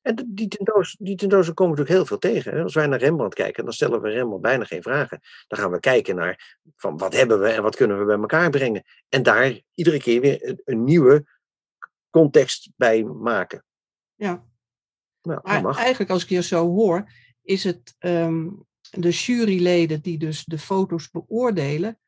[0.03, 2.62] En die, tentoos, die tentozen komen natuurlijk heel veel tegen.
[2.62, 5.20] Als wij naar Rembrandt kijken, dan stellen we Rembrandt bijna geen vragen.
[5.47, 8.51] Dan gaan we kijken naar van wat hebben we en wat kunnen we bij elkaar
[8.51, 8.83] brengen.
[9.09, 11.24] En daar iedere keer weer een, nieuwe
[12.11, 13.64] context bij maken.
[14.14, 14.45] Ja.
[15.22, 17.11] Nou, maar eigenlijk als ik je zo hoor,
[17.43, 18.49] is het ehm,
[19.01, 21.99] de juryleden die dus de foto's beoordelen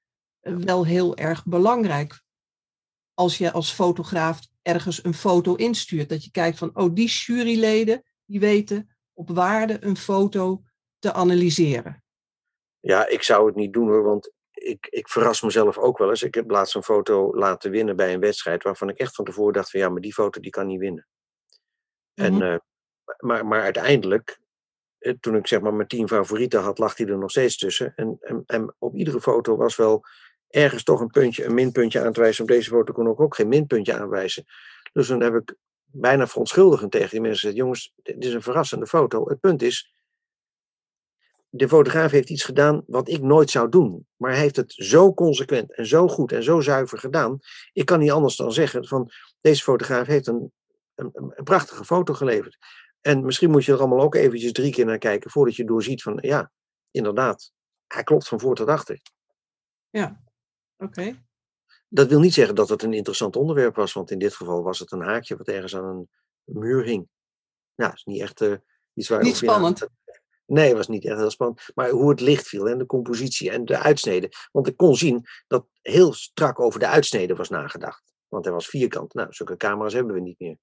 [0.40, 2.22] eh, wel heel erg belangrijk.
[3.14, 8.02] Als je als fotograaf ergens een foto instuurt, dat je kijkt van, oh, die juryleden,
[8.24, 10.62] die weten op waarde een foto
[10.98, 12.02] te analyseren.
[12.80, 16.22] Ja, ik zou het niet doen hoor, want ik, ik verras mezelf ook wel eens.
[16.22, 19.52] Ik heb laatst een foto laten winnen bij een wedstrijd waarvan ik echt van tevoren
[19.52, 21.06] dacht van ja, maar die foto die kan niet winnen.
[22.14, 22.42] En mhm.
[22.42, 22.58] eh,
[23.18, 24.40] maar, maar uiteindelijk,
[25.20, 27.92] toen ik zeg maar mijn tien favorieten had, lag hij er nog steeds tussen.
[27.96, 30.04] En, en, en op iedere foto was wel
[30.48, 32.42] ergens toch een puntje, een minpuntje aan te wijzen.
[32.42, 34.44] Op deze foto kon ik ook geen minpuntje aanwijzen.
[34.92, 38.86] Dus dan heb ik bijna verontschuldigend tegen die mensen gezegd: jongens, dit is een verrassende
[38.86, 39.28] foto.
[39.28, 39.94] Het punt is,
[41.48, 44.06] de fotograaf heeft iets gedaan wat ik nooit zou doen.
[44.16, 47.38] Maar hij heeft het zo consequent en zo goed en zo zuiver gedaan.
[47.72, 50.52] Ik kan niet anders dan zeggen van deze fotograaf heeft een,
[50.94, 52.58] een, een prachtige foto geleverd.
[53.06, 56.02] En misschien moet je er allemaal ook eventjes drie keer naar kijken voordat je doorziet
[56.02, 56.52] van ja,
[56.90, 57.52] inderdaad,
[57.86, 59.00] hij klopt van voor tot achter.
[59.90, 60.22] Ja,
[60.76, 61.24] oké.
[61.88, 64.78] Dat wil niet zeggen dat het een interessant onderwerp was, want in dit geval was
[64.78, 66.08] het een haakje wat ergens aan een
[66.44, 67.08] muur hing.
[67.74, 68.54] Nou, is niet echt uh,
[68.94, 69.22] iets waar.
[69.22, 69.88] Niet spannend.
[70.46, 71.70] Nee, het was niet echt heel spannend.
[71.74, 74.30] Maar hoe het licht viel en de compositie en de uitsneden.
[74.52, 78.14] Want ik kon zien dat heel strak over de uitsneden was nagedacht.
[78.28, 79.14] Want hij was vierkant.
[79.14, 80.56] Nou, zulke camera's hebben we niet meer.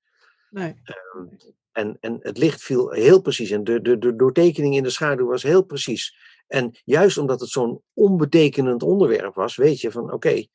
[0.50, 0.82] Nee.
[0.84, 1.28] Ehm,
[1.72, 3.50] en, en het licht viel heel precies.
[3.50, 6.16] En de, de, de doortekening in de schaduw was heel precies.
[6.48, 10.46] En juist omdat het zo'n onbetekenend onderwerp was, weet je van oké,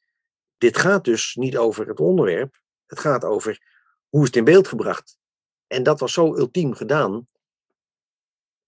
[0.58, 2.60] dit gaat dus niet over het onderwerp.
[2.86, 3.60] Het gaat over
[4.08, 5.18] hoe is het in beeld gebracht.
[5.66, 7.28] En dat was zo ultiem gedaan.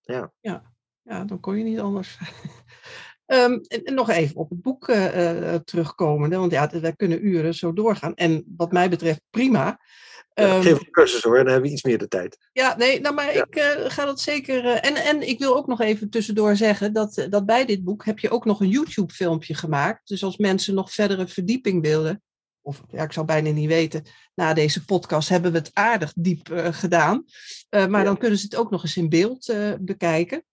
[0.01, 0.33] Ja.
[0.41, 0.73] Ja,
[1.03, 2.19] ja dan kon je niet anders.
[3.27, 6.31] um, en, nog even op het boek uh, terugkomen.
[6.31, 8.15] Want ja, wij kunnen uren zo doorgaan.
[8.15, 9.81] En wat mij betreft prima.
[10.41, 12.39] Um, geef een cursus hoor, dan hebben we iets meer de tijd.
[12.53, 14.65] Ja, nee, nou, maar ik uh, ga dat zeker.
[14.65, 18.05] Uh, en, en ik wil ook nog even tussendoor zeggen dat, dat bij dit boek
[18.05, 20.09] heb je ook nog een YouTube-filmpje gemaakt.
[20.09, 22.23] Dus als mensen nog verdere verdieping willen,
[22.63, 24.03] of ja, ik zou bijna niet weten,
[24.35, 27.25] na deze podcast hebben we het aardig diep uh, gedaan.
[27.89, 30.45] maar dan kunnen ze het ook nog eens in beeld bekijken.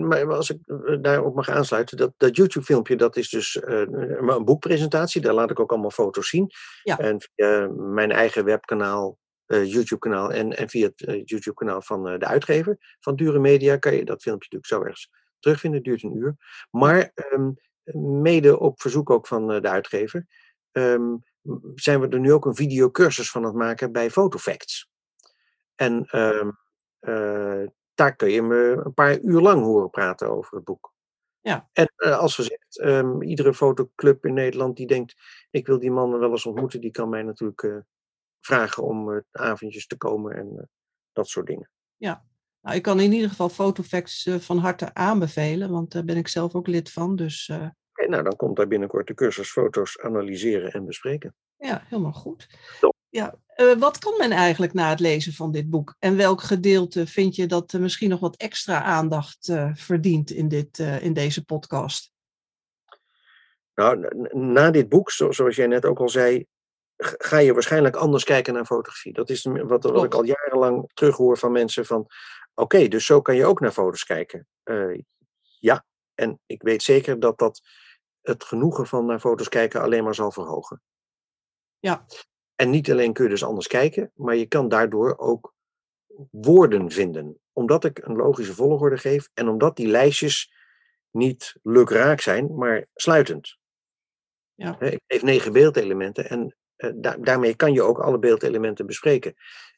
[0.00, 0.58] Maar als ik
[1.02, 5.20] daarop mag aansluiten, dat, dat YouTube-filmpje, dat is dus uh, een boekpresentatie.
[5.20, 6.50] Daar laat ik ook allemaal foto's zien.
[6.82, 6.98] Ja.
[6.98, 12.26] En via mijn eigen webkanaal, uh, YouTube-kanaal en, en via het uh, YouTube-kanaal van de
[12.26, 15.78] uitgever van Dure Media kan je dat filmpje natuurlijk zo ergens terugvinden.
[15.78, 16.36] Het duurt een uur.
[16.70, 17.54] Maar um,
[18.22, 20.26] mede op verzoek ook van de uitgever
[20.72, 21.22] um,
[21.74, 24.90] zijn we er nu ook een videocursus van aan het maken bij Photofacts.
[25.74, 26.58] En um,
[27.94, 30.94] daar kun je me een paar uur lang horen praten over het boek.
[31.40, 31.68] Ja.
[31.72, 35.14] En uh, als gezegd, um, iedere fotoclub in Nederland die denkt,
[35.50, 37.76] ik wil die mannen wel eens ontmoeten, die kan mij natuurlijk uh,
[38.40, 40.70] vragen om uh, avondjes te komen en
[41.12, 41.70] dat soort dingen.
[41.96, 42.24] Ja,
[42.60, 46.54] nou, ik kan in ieder geval Photofacts van harte aanbevelen, want daar ben ik zelf
[46.54, 47.16] ook lid van.
[47.16, 51.34] Dus, okay, nou, dan komt daar binnenkort de cursus foto's analyseren en bespreken.
[51.56, 52.48] Ja, helemaal goed.
[53.12, 55.94] Ja, uh, wat kan men eigenlijk na het lezen van dit boek?
[55.98, 60.48] En welk gedeelte vind je dat uh, misschien nog wat extra aandacht uh, verdient in,
[60.48, 62.12] dit, in deze podcast?
[63.74, 66.46] Nou, na dit boek, zo, zoals jij net ook al zei,
[66.96, 69.12] ga je waarschijnlijk anders kijken naar fotografie.
[69.12, 72.06] Dat is wat, wat ik al jarenlang terughoor van mensen van,
[72.54, 74.46] oké, dus zo kan je ook naar foto's kijken.
[75.58, 75.84] ja,
[76.14, 77.60] en ik weet zeker dat dat
[78.20, 80.82] het genoegen van naar foto's kijken alleen maar zal verhogen.
[81.78, 82.06] Ja.
[82.62, 85.54] En niet alleen kun je dus anders kijken, maar je kan daardoor ook
[86.30, 87.38] woorden vinden.
[87.52, 90.54] Omdat ik een logische volgorde geef en omdat die lijstjes
[91.10, 93.58] niet lukraak zijn, maar sluitend.
[94.54, 94.80] Ja.
[94.80, 96.90] Ik geef negen beeldelementen en uh,
[97.20, 99.34] daarmee kan je ook alle beeldelementen bespreken.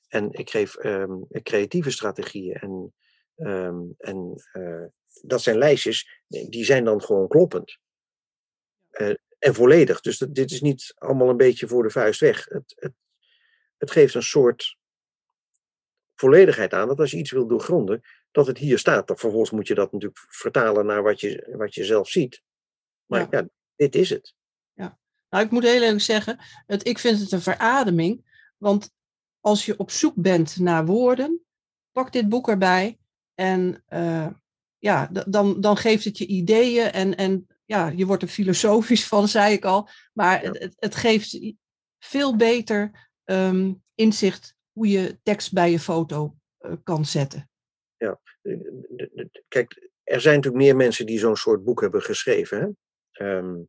[0.09, 2.95] En ik geef um, creatieve strategieën en,
[3.37, 4.85] um, en uh,
[5.22, 7.78] dat zijn lijstjes, die zijn dan gewoon kloppend.
[8.91, 9.14] Uh,
[9.45, 10.01] en volledig.
[10.01, 12.45] Dus dat, dit is niet allemaal een beetje voor de vuist weg.
[12.45, 12.92] Het, het,
[13.76, 14.76] het geeft een soort
[16.14, 19.07] volledigheid aan dat als je iets wil doorgronden, dat het hier staat.
[19.07, 22.42] Dan vervolgens moet je dat natuurlijk vertalen naar wat je, wat je zelf ziet.
[23.07, 23.26] Maar ja.
[23.30, 24.34] ja dit is het.
[24.72, 24.99] Ja,
[25.30, 28.42] nou ik moet heel eerlijk zeggen, het, ik vind het een verademing.
[28.57, 28.92] Want
[29.40, 31.45] als je op zoek bent naar woorden,
[31.92, 32.99] pak dit boek erbij
[33.34, 34.28] en uh,
[34.78, 39.28] ja, dan, dan geeft het je ideeën en, en ja, je wordt er filosofisch van,
[39.28, 39.88] zei ik al.
[40.12, 41.38] Maar het, het geeft
[41.98, 47.50] veel beter um, inzicht hoe je tekst bij je foto uh, kan zetten.
[47.96, 48.20] Ja,
[49.48, 52.76] kijk, er zijn natuurlijk meer mensen die zo'n soort boek hebben geschreven.
[53.10, 53.26] Hè?
[53.26, 53.68] Um,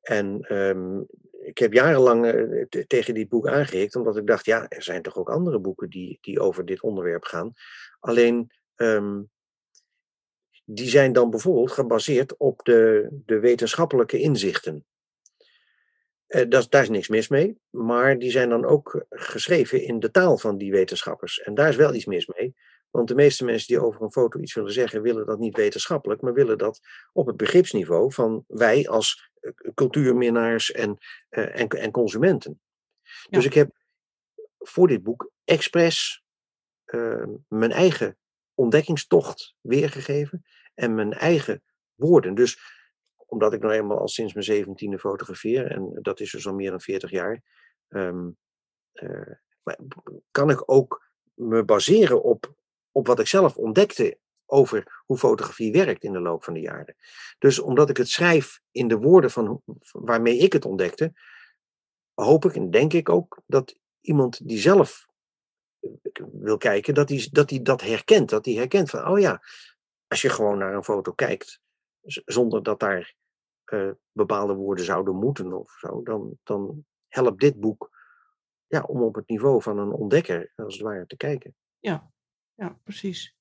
[0.00, 1.06] en um,
[1.40, 5.16] ik heb jarenlang uh, tegen dit boek aangehikt, omdat ik dacht, ja, er zijn toch
[5.16, 7.52] ook andere boeken die, die over dit onderwerp gaan.
[8.00, 9.30] Alleen um,
[10.64, 14.84] die zijn dan bijvoorbeeld gebaseerd op de, de wetenschappelijke inzichten.
[16.28, 20.10] Uh, dat, daar is niks mis mee, maar die zijn dan ook geschreven in de
[20.10, 21.40] taal van die wetenschappers.
[21.40, 22.54] En daar is wel iets mis mee,
[22.90, 26.20] want de meeste mensen die over een foto iets willen zeggen, willen dat niet wetenschappelijk,
[26.20, 26.80] maar willen dat
[27.12, 30.98] op het begripsniveau van wij als uh, cultuurminnaars en,
[31.30, 32.60] uh, en, en, consumenten.
[33.02, 33.12] Ja.
[33.30, 33.70] Dus ik heb
[34.58, 36.22] voor dit boek expres
[37.48, 38.18] mijn eigen
[38.54, 40.44] ontdekkingstocht weergegeven
[40.74, 41.62] en mijn eigen
[41.94, 42.34] woorden.
[42.34, 42.58] Dus
[43.16, 46.70] omdat ik nou eenmaal al sinds mijn zeventiende fotografeer, en dat is dus al meer
[46.70, 47.42] dan 40 jaar,
[47.88, 48.36] um,
[48.92, 49.32] uh,
[50.30, 52.54] kan ik ook me baseren op,
[52.90, 56.96] op wat ik zelf ontdekte over hoe fotografie werkt in de loop van de jaren.
[57.38, 61.12] Dus omdat ik het schrijf in de woorden van waarmee ik het ontdekte,
[62.14, 65.06] hoop ik en denk ik ook dat iemand die zelf
[66.32, 68.28] wil kijken, dat hij dat, dat herkent.
[68.28, 69.42] Dat hij herkent van, oh ja,
[70.06, 71.60] als je gewoon naar een foto kijkt,
[72.24, 73.14] zonder dat daar
[73.72, 77.90] uh, bepaalde woorden zouden moeten of zo, dan, dan helpt dit boek
[78.66, 81.54] ja, om op het niveau van een ontdekker, als het ware, te kijken.
[81.78, 82.10] Ja,
[82.54, 83.36] ja precies.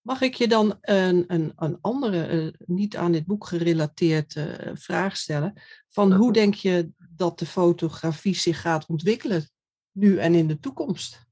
[0.00, 4.72] Mag ik je dan een, een, een andere, uh, niet aan dit boek gerelateerde uh,
[4.74, 5.62] vraag stellen?
[5.88, 9.50] Van hoe denk je dat de fotografie zich gaat ontwikkelen
[9.92, 11.27] nu en in de toekomst?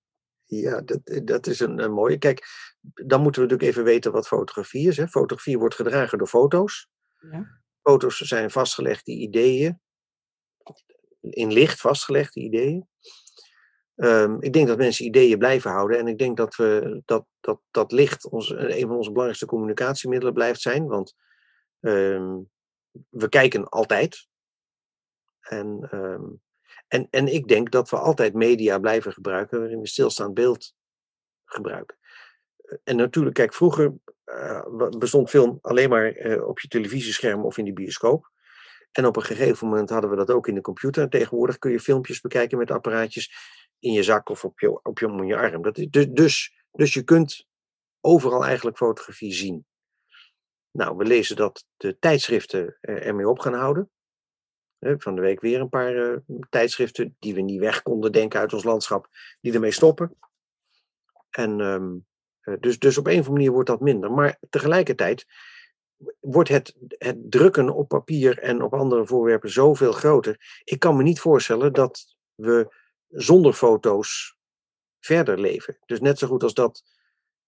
[0.47, 2.19] Ja, dat, eh, dat is een, een, mooie.
[2.19, 2.47] Kijk,
[2.81, 4.97] dan moeten we natuurlijk even weten wat fotografie is.
[4.97, 5.09] Hè.
[5.09, 6.89] Fotografie wordt gedragen door foto's.
[7.31, 7.61] Ja.
[7.83, 9.81] Foto's zijn vastgelegde ideeën.
[11.21, 12.89] In licht vastgelegde ideeën.
[13.97, 15.99] Um, ik denk dat mensen ideeën blijven houden.
[15.99, 20.35] En ik denk dat, we, dat, dat, dat licht ons, een van onze belangrijkste communicatiemiddelen
[20.35, 20.87] blijft zijn.
[20.87, 21.15] Want
[21.81, 22.51] um,
[23.09, 24.29] we kijken altijd.
[25.41, 26.41] En um,
[26.89, 30.75] en, en ik denk dat we altijd media blijven gebruiken waarin we stilstaand beeld
[31.45, 31.97] gebruiken.
[32.85, 33.95] En natuurlijk, kijk, vroeger
[34.27, 38.31] uh, bestond film alleen maar uh, op je televisiescherm of in de bioscoop.
[38.93, 41.03] En op een gegeven moment hadden we dat ook in de computer.
[41.03, 43.33] En tegenwoordig kun je filmpjes bekijken met apparaatjes
[43.79, 45.63] in je zak of op je, op je arm.
[45.63, 47.47] Dat is, dus, dus, dus je kunt
[48.01, 49.67] overal eigenlijk fotografie zien.
[50.71, 53.91] Nou, we lezen dat de tijdschriften ermee op gaan houden.
[54.81, 56.17] Van de week weer een paar uh,
[56.51, 59.09] tijdschriften die we niet weg konden denken uit ons landschap,
[59.41, 60.17] die ermee stoppen.
[61.31, 62.07] En um,
[62.61, 64.13] dus, dus op een of andere manier wordt dat minder.
[64.13, 65.27] Maar tegelijkertijd
[66.21, 70.61] wordt het, het drukken op papier en op andere voorwerpen zoveel groter.
[70.65, 72.75] Ik kan me niet voorstellen dat we
[73.09, 74.37] zonder foto's
[75.01, 75.79] verder leven.
[75.87, 76.83] Dus net zo goed als dat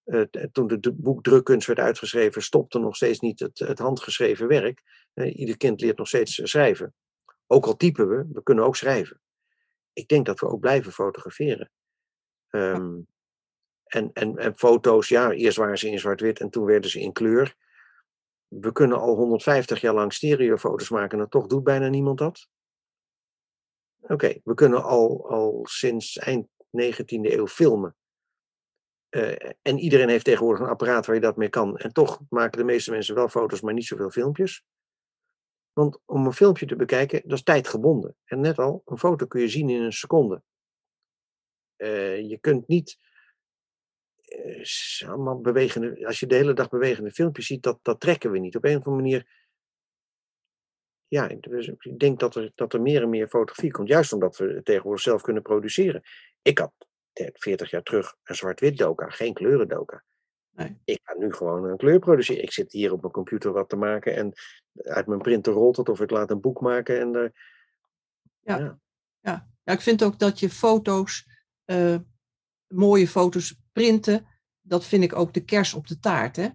[0.04, 0.22] uh,
[0.52, 4.82] toen de boekdrukkunst werd uitgeschreven, stopte nog steeds niet het, het handgeschreven werk.
[5.14, 6.94] Ieder kind leert nog steeds schrijven.
[7.50, 9.20] Ook al typen we, we kunnen ook schrijven.
[9.92, 11.70] Ik denk dat we ook blijven fotograferen.
[12.50, 13.06] Um,
[13.84, 17.12] en, en, en foto's, ja, eerst waren ze in zwart-wit en toen werden ze in
[17.12, 17.56] kleur.
[18.48, 22.48] We kunnen al 150 jaar lang stereofoto's maken en toch doet bijna niemand dat.
[24.00, 27.96] oké, we kunnen al, al sinds eind 19e eeuw filmen.
[29.08, 31.76] Eh, en iedereen heeft tegenwoordig een apparaat waar je dat mee kan.
[31.76, 34.64] En toch maken de meeste mensen wel foto's, maar niet zoveel filmpjes.
[35.78, 38.16] Want om een filmpje te bekijken, dat is tijdgebonden.
[38.24, 40.42] En net al, een foto kun je zien in een seconde.
[41.76, 42.98] Uh, je kunt niet
[44.28, 48.38] uh, allemaal bewegende, als je de hele dag bewegende filmpjes ziet, dat, dat trekken we
[48.38, 48.56] niet.
[48.56, 49.46] Op een of andere manier
[51.08, 53.88] ja, dus ik denk dat er, dat er meer en meer fotografie komt.
[53.88, 56.02] Juist omdat we tegenwoordig zelf kunnen produceren.
[56.42, 56.72] Ik had
[57.12, 60.04] 40 jaar terug een zwart-wit doka, geen kleuren doka.
[60.58, 60.76] Nee.
[60.84, 62.42] Ik ga nu gewoon een kleur produceren.
[62.42, 64.32] Ik zit hier op mijn computer wat te maken en
[64.74, 67.00] uit mijn printer rolt het of ik laat een boek maken.
[67.00, 67.32] En er,
[68.40, 68.58] ja.
[68.58, 68.78] Ja.
[69.20, 69.48] ja.
[69.62, 69.72] ja.
[69.72, 71.26] ik vind ook dat je foto's,
[71.66, 71.96] uh,
[72.66, 74.26] mooie foto's printen,
[74.60, 76.36] dat vind ik ook de kers op de taart.
[76.36, 76.48] Hè?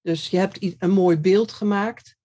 [0.00, 2.16] Dus je hebt een mooi beeld gemaakt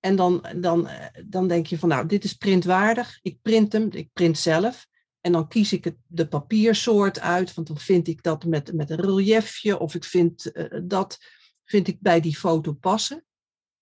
[0.00, 3.18] en dan, dan, eh, dan denk je van, nou, dit is printwaardig.
[3.22, 4.86] Ik print hem, ik print zelf.
[5.24, 8.90] En dan kies ik het, de papiersoort uit, want dan vind ik dat met, met
[8.90, 11.18] een reliefje of ik vind uh, dat
[11.64, 13.24] vind ik bij die foto passen.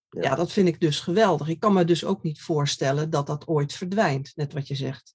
[0.09, 0.23] Ja.
[0.23, 0.35] ja.
[0.35, 1.49] dat vind ik dus geweldig.
[1.49, 5.15] Ik kan me dus ook niet voorstellen dat dat ooit verdwijnt, net wat je zegt.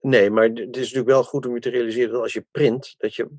[0.00, 2.94] Nee, maar het is natuurlijk wel goed om je te realiseren dat als je print,
[2.96, 3.30] dat je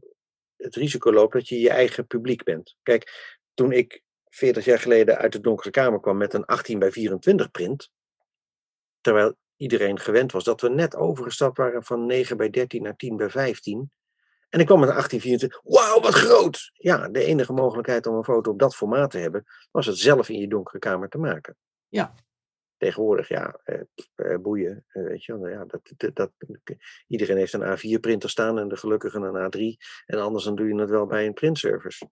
[0.56, 2.76] het risico loopt dat je je eigen publiek bent.
[2.84, 6.91] Kijk, toen ik 40 jaar geleden uit de donkere kamer kwam met een 18 bij
[6.91, 7.89] 24 print.
[9.02, 13.18] Terwijl iedereen gewend was dat we net overgestapt waren van 9 bij 13 naar 10
[13.18, 13.91] bij 15.
[14.49, 15.62] En ik kwam met een 1824.
[15.64, 16.72] Wauw, wat groot!
[16.74, 20.30] Ja, de enige mogelijkheid om een foto op dat formaat te hebben, was het zelf
[20.30, 21.58] in je donkere kamer te maken.
[21.88, 22.14] Ja.
[22.78, 23.80] Tegenwoordig, ja, eh,
[24.16, 26.32] eh boeien, eh, weet je Ja, dat, dat, dat,
[27.08, 29.78] iedereen heeft een A4-printer staan en de gelukkigen een A3.
[30.06, 32.10] En anders dan doe je het wel bij een printservice.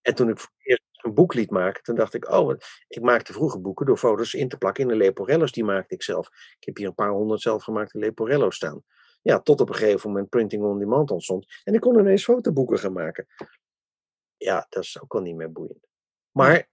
[0.00, 2.54] En toen ik voor het eerst een boek liet maken, toen dacht ik, oh,
[2.88, 6.02] ik maakte vroeger boeken door foto's in te plakken in de Leporello's, die maakte ik
[6.02, 6.26] zelf.
[6.58, 8.82] Ik heb hier een paar honderd zelfgemaakte Leporello's staan.
[9.22, 11.46] Ja, tot op een gegeven moment printing on demand ontstond.
[11.64, 13.26] En ik kon ineens fotoboeken gaan maken.
[14.36, 15.86] Ja, dat is ook al niet meer boeiend.
[16.30, 16.68] Maar,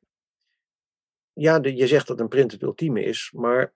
[1.34, 3.74] ja, de, je zegt dat een print het ultieme is, maar...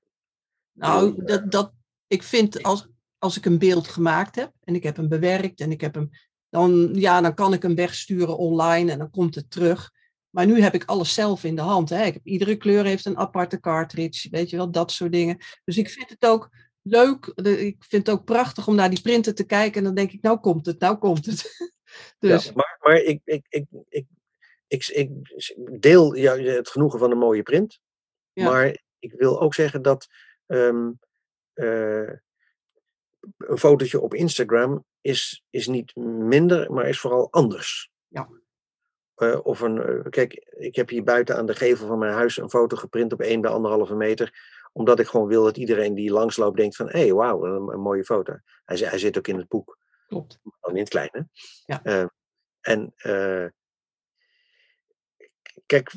[0.71, 1.73] Nou, dat, dat,
[2.07, 2.87] ik vind als,
[3.17, 6.09] als ik een beeld gemaakt heb en ik heb hem bewerkt en ik heb hem
[6.53, 9.91] dan, ja, dan kan ik hem wegsturen online en dan komt het terug.
[10.33, 11.89] Maar nu heb ik alles zelf in de hand.
[11.89, 12.03] Hè.
[12.03, 15.37] Ik heb, iedere kleur heeft een aparte cartridge, weet je wel, dat soort dingen.
[15.63, 16.49] Dus ik vind het ook
[16.81, 19.77] leuk, ik vind het ook prachtig om naar die printer te kijken.
[19.77, 21.71] En dan denk ik, nou komt het, nou komt het.
[22.19, 22.45] dus.
[22.45, 24.05] Ja, maar maar ik, ik, ik, ik,
[24.67, 25.09] ik, ik
[25.81, 27.79] deel het genoegen van een mooie print.
[28.33, 30.07] Maar ik wil ook zeggen dat
[30.45, 30.99] um,
[31.53, 32.11] uh,
[33.37, 37.91] een fotootje op Instagram is, is niet minder, maar is vooral anders.
[38.07, 38.29] Ja.
[39.17, 42.37] Uh, of een, uh, kijk, ik heb hier buiten aan de gevel van mijn huis
[42.37, 44.51] een foto geprint op 1 bij anderhalve meter.
[44.71, 47.79] Omdat ik gewoon wil dat iedereen die langsloopt denkt van, hé, hey, wauw, een, een,
[47.79, 48.37] mooie foto.
[48.65, 49.77] Hij, hij zit ook in het boek.
[50.07, 50.39] Klopt.
[50.61, 51.27] Dan in het kleine.
[51.65, 51.81] Ja.
[51.83, 52.05] Uh,
[52.61, 52.93] en
[55.65, 55.91] kijk,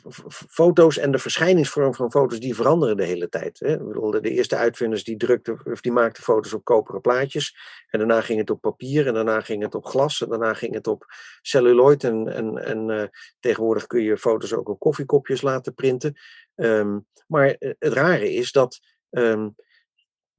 [0.48, 3.58] foto's en de verschijningsvorm van foto's, die veranderen de hele tijd.
[3.58, 3.76] Hè?
[4.20, 7.56] De eerste uitvinders die, drukten, of die maakten foto's op koperen plaatjes.
[7.90, 10.74] En daarna ging het op papier, en daarna ging het op glas, en daarna ging
[10.74, 11.04] het op
[11.42, 12.04] celluloid.
[12.04, 13.02] En, en, en uh,
[13.40, 16.14] tegenwoordig kun je foto's ook op koffiekopjes laten printen.
[16.54, 18.78] Um, maar eh, het rare is dat
[19.10, 19.54] um,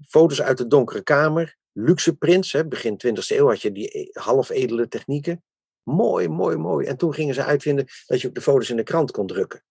[0.07, 4.19] foto's uit de donkere kamer, luxe prints, hè, begin 20e eeuw had je die e-,
[4.19, 5.43] half edele technieken.
[5.87, 6.87] Mooi, mooi, mooi.
[6.87, 9.63] En toen gingen ze uitvinden dat je ook de foto's in de krant kon drukken.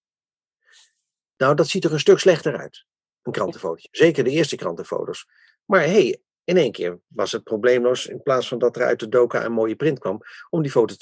[1.37, 2.87] Nou, dat ziet er een stuk slechter uit.
[3.23, 3.89] Een krantenfotootje.
[3.91, 5.27] Zeker de eerste krantenfoto's.
[5.65, 9.01] Maar hé, hey, in één keer was het probleemloos, in plaats van dat er uit
[9.01, 10.95] de doka een mooie print kwam, om die foto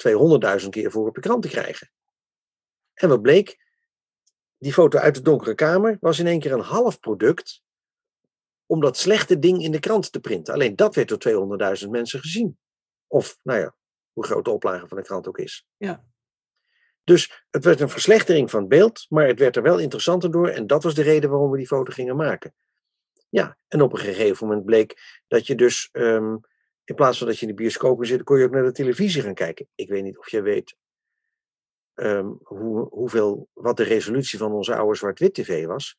[0.61, 1.91] 200.000 keer voor op de krant te krijgen.
[2.93, 3.63] En wat bleek?
[4.57, 7.61] Die foto uit de donkere kamer was in één keer een half product
[8.65, 10.53] om dat slechte ding in de krant te printen.
[10.53, 12.57] Alleen dat werd door 200.000 mensen gezien.
[13.07, 13.75] Of, nou ja,
[14.15, 15.67] hoe groot de oplage van de krant ook is.
[15.77, 16.03] Ja.
[17.03, 20.47] Dus het werd een verslechtering van het beeld, maar het werd er wel interessanter door
[20.47, 22.53] en dat was de reden waarom we die foto gingen maken.
[23.29, 26.39] Ja, en op een gegeven moment bleek dat je dus, um,
[26.83, 29.21] in plaats van dat je in de bioscopen zit, kon je ook naar de televisie
[29.21, 29.67] gaan kijken.
[29.75, 30.75] Ik weet niet of jij weet
[31.95, 35.97] um, hoe, hoeveel, wat de resolutie van onze oude zwart-wit tv was,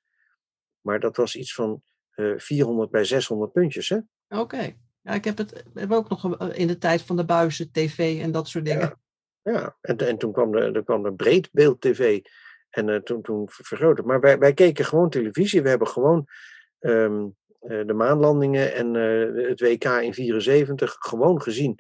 [0.80, 1.82] maar dat was iets van
[2.14, 3.90] uh, eh, 400 bij 600 puntjes.
[3.90, 4.04] Oké.
[4.28, 4.78] Okay.
[5.06, 8.22] Ja, ik heb het heb ook nog eh, in de tijd van de buizen, tv
[8.22, 8.98] en dat soort dingen.
[9.42, 9.76] Ja, ja.
[9.80, 12.20] En, en toen kwam er, er kwam de breedbeeld tv.
[12.70, 15.62] En uh, toen, toen vergroot Maar wij, wij keken gewoon televisie.
[15.62, 16.26] We hebben gewoon
[16.80, 21.74] um, uh, de maanlandingen en uh, het WK in 74 gewoon gezien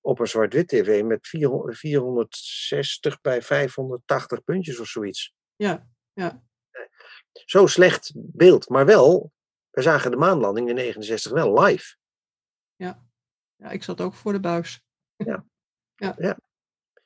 [0.00, 5.34] op een zwart-wit tv met 400, 460 bij 580 puntjes of zoiets.
[5.56, 6.42] Ja, ja.
[7.32, 9.32] Zo slecht beeld, maar wel
[9.70, 11.96] wij zagen de maanlanding in 69 wel live.
[12.76, 13.06] Ja.
[13.56, 14.84] ja, ik zat ook voor de buis.
[15.16, 15.44] Ja.
[15.96, 16.14] ja.
[16.18, 16.38] ja.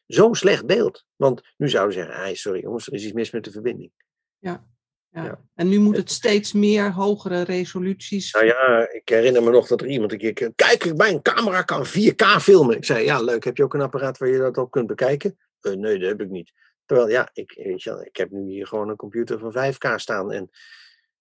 [0.06, 1.04] Zo'n slecht beeld.
[1.16, 3.92] Want nu zouden ze zeggen, sorry jongens, er is iets mis met de verbinding.
[4.38, 4.66] Ja.
[5.10, 5.24] Ja.
[5.24, 5.40] ja.
[5.54, 8.32] En nu moet het steeds meer hogere resoluties.
[8.32, 10.52] Nou ja, ik herinner me nog dat er iemand een keer.
[10.54, 12.76] Kijk, mijn camera kan 4K filmen.
[12.76, 13.44] Ik zei, ja, leuk.
[13.44, 15.38] Heb je ook een apparaat waar je dat op kunt bekijken?
[15.62, 16.52] Uh, nee, dat heb ik niet.
[16.84, 20.32] Terwijl, ja, ik, weet je, ik heb nu hier gewoon een computer van 5K staan.
[20.32, 20.50] En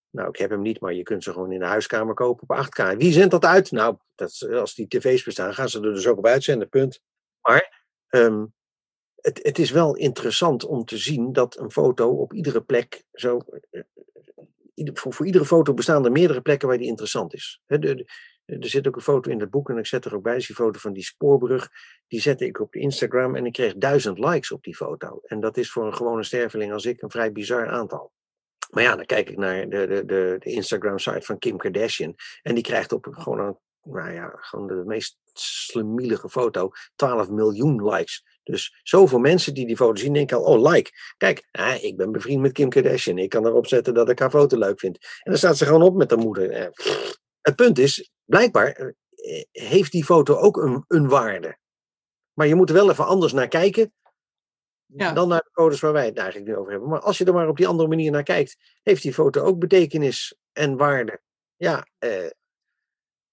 [0.09, 2.65] nou, ik heb hem niet, maar je kunt ze gewoon in de huiskamer kopen op
[2.65, 2.97] 8K.
[2.97, 3.71] Wie zendt dat uit?
[3.71, 7.01] Nou, dat, als die tv's bestaan, gaan ze er dus ook op uitzenden, punt.
[7.41, 8.53] Maar um,
[9.15, 13.39] het, het is wel interessant om te zien dat een foto op iedere plek zo.
[13.69, 13.81] Eh,
[14.93, 17.61] voor, voor iedere foto bestaan er meerdere plekken waar die interessant is.
[17.65, 20.47] Er zit ook een foto in het boek en ik zet er ook bij, is
[20.47, 21.69] die foto van die spoorbrug.
[22.07, 25.21] Die zette ik op Instagram en ik kreeg duizend likes op die foto.
[25.23, 28.11] En dat is voor een gewone sterveling als ik een vrij bizar aantal.
[28.69, 32.15] Maar ja, dan kijk ik naar de, de, de, de Instagram-site van Kim Kardashian.
[32.41, 37.89] En die krijgt op gewoon een, nou ja, gewoon de meest slimielige foto 12 miljoen
[37.89, 38.23] likes.
[38.43, 40.91] Dus zoveel mensen die die foto zien, denken al, oh, like.
[41.17, 41.47] Kijk,
[41.81, 43.17] ik ben bevriend met Kim Kardashian.
[43.17, 44.97] Ik kan erop zetten dat ik haar foto leuk vind.
[44.97, 46.51] En dan staat ze gewoon op met haar moeder.
[46.51, 46.67] Eh,
[47.41, 51.57] het punt is, blijkbaar eh, heeft die foto ook een, een waarde.
[52.33, 53.93] Maar je moet er wel even anders naar kijken
[54.87, 55.13] ja.
[55.13, 56.89] dan naar de foto's waar wij het eigenlijk nu over hebben.
[56.89, 59.59] Maar als je er maar op die andere manier naar kijkt, heeft die foto ook
[59.59, 61.21] betekenis en waarde.
[61.55, 62.29] Ja, eh,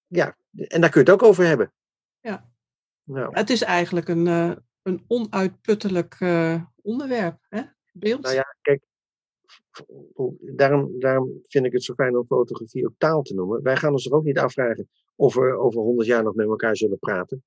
[0.07, 0.37] ja.
[0.51, 1.73] en daar kun je het ook over hebben.
[2.19, 2.49] Ja.
[3.03, 3.29] Nou.
[3.33, 4.51] Het is eigenlijk een, uh,
[4.81, 7.61] een onuitputtelijk uh, onderwerp, hè?
[7.91, 8.21] beeld.
[8.21, 8.83] Nou ja, kijk,
[10.39, 13.63] daarom, daarom vind ik het zo fijn om fotografie ook taal te noemen.
[13.63, 16.75] Wij gaan ons er ook niet afvragen of we over honderd jaar nog met elkaar
[16.75, 17.43] zullen praten.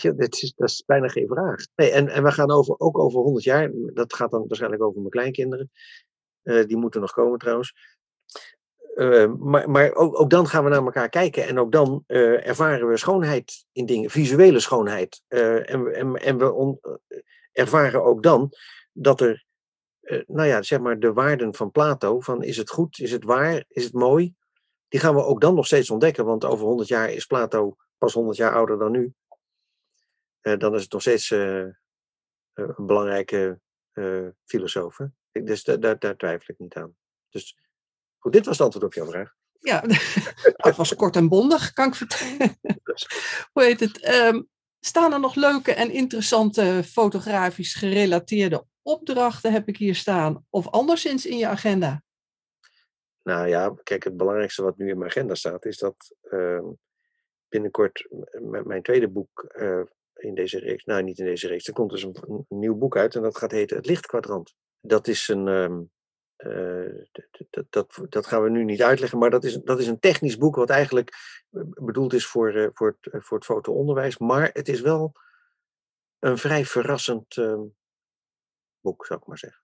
[0.00, 1.66] Dat is, bijna geen vraag.
[1.74, 4.98] Nee, en, en we gaan over, ook over honderd jaar, dat gaat dan waarschijnlijk over
[4.98, 5.70] mijn kleinkinderen.
[6.42, 7.74] Uh, die moeten nog komen trouwens.
[8.94, 12.46] Uh, maar maar ook, ook, dan gaan we naar elkaar kijken en ook dan uh,
[12.46, 15.22] ervaren we schoonheid in dingen, visuele schoonheid.
[15.28, 16.78] en, en, en we
[17.52, 18.52] ervaren ook dan
[18.92, 19.44] dat er
[20.26, 23.64] nou ja, zeg maar de waarden van Plato, van is het goed, is het waar,
[23.68, 24.34] is het mooi,
[24.88, 28.14] die gaan we ook dan nog steeds ontdekken, want over 100 jaar is Plato pas
[28.14, 29.12] 100 jaar ouder dan nu.
[30.42, 31.66] Uh, dan is het nog steeds uh,
[32.52, 33.60] een belangrijke
[34.44, 34.98] filosoof.
[34.98, 35.06] Hè?
[35.42, 36.96] Dus daar, daar twijfel ik niet aan.
[37.28, 37.58] Dus
[38.18, 39.34] goed, dit was het antwoord op jouw vraag.
[39.58, 39.80] Ja,
[40.64, 42.58] dat was kort en bondig, kan ik vertellen.
[43.52, 44.08] Hoe heet het?
[44.08, 44.48] Um,
[44.80, 50.46] staan er nog leuke en interessante fotografisch gerelateerde opdrachten heb ik hier staan?
[50.50, 52.02] Of anderszins in je agenda?
[53.22, 56.62] Nou ja, kijk, het belangrijkste wat nu in mijn agenda staat, is dat uh,
[57.48, 58.06] binnenkort
[58.64, 59.82] mijn tweede boek uh,
[60.22, 63.14] in deze reeks, nou niet in deze reeks, er komt dus een, nieuw boek uit
[63.14, 64.54] en dat gaat heten Het Lichtkwadrant.
[64.80, 65.90] Dat is een, um,
[66.38, 67.04] uh,
[67.50, 70.36] dat, dat, dat, gaan we nu niet uitleggen, maar dat is, dat is een technisch
[70.36, 71.10] boek wat eigenlijk
[71.84, 75.12] bedoeld is voor, voor, het, voor het fotoonderwijs, maar het is wel
[76.18, 77.62] een vrij verrassend ehm,
[78.80, 79.61] boek, zou ik maar zeggen.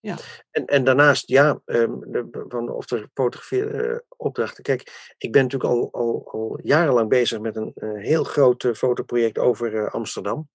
[0.00, 0.16] Ja.
[0.50, 4.62] En, en daarnaast, ja, de, van of er fotografie uh, opdrachten.
[4.62, 8.74] Kijk, ik ben natuurlijk al, al, al jarenlang bezig met een uh, heel groot uh,
[8.74, 10.48] fotoproject over Amsterdam.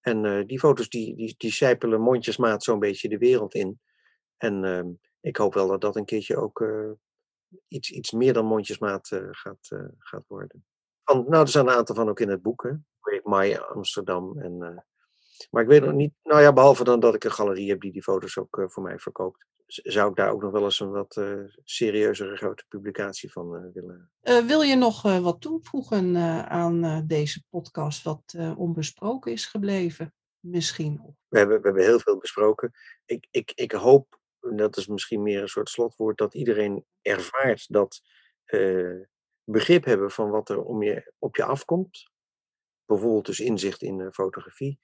[0.00, 3.80] En die foto's die, die, die zijpelen mondjesmaat zo'n beetje de wereld in.
[4.36, 4.88] En ehm,
[5.20, 6.64] ik hoop wel dat dat een keertje ook
[7.68, 10.64] iets, iets meer dan mondjesmaat gaat, gaat worden.
[11.04, 12.62] Nou, er zijn een aantal van ook in het boek.
[12.62, 12.72] Hè?
[13.22, 14.84] Maya Amsterdam en
[15.50, 17.92] maar ik weet nog niet, nou ja, behalve dan dat ik een galerie heb die
[17.92, 19.46] die foto's ook uh, voor mij verkoopt.
[19.66, 23.72] Zou ik daar ook nog wel eens een wat uh, serieuzere grote publicatie van uh,
[23.72, 24.10] willen.
[24.46, 26.16] wil je nog wat toevoegen
[26.48, 30.14] aan deze podcast wat onbesproken is gebleven?
[30.40, 31.16] Misschien.
[31.28, 32.72] We hebben, we hebben heel veel besproken.
[33.04, 37.66] Ik, ik, ik hoop, en dat is misschien meer een soort slotwoord, dat iedereen ervaart
[37.68, 38.02] dat
[39.44, 42.10] begrip hebben van wat er om je, op je afkomt.
[42.86, 44.78] Bijvoorbeeld dus inzicht in fotografie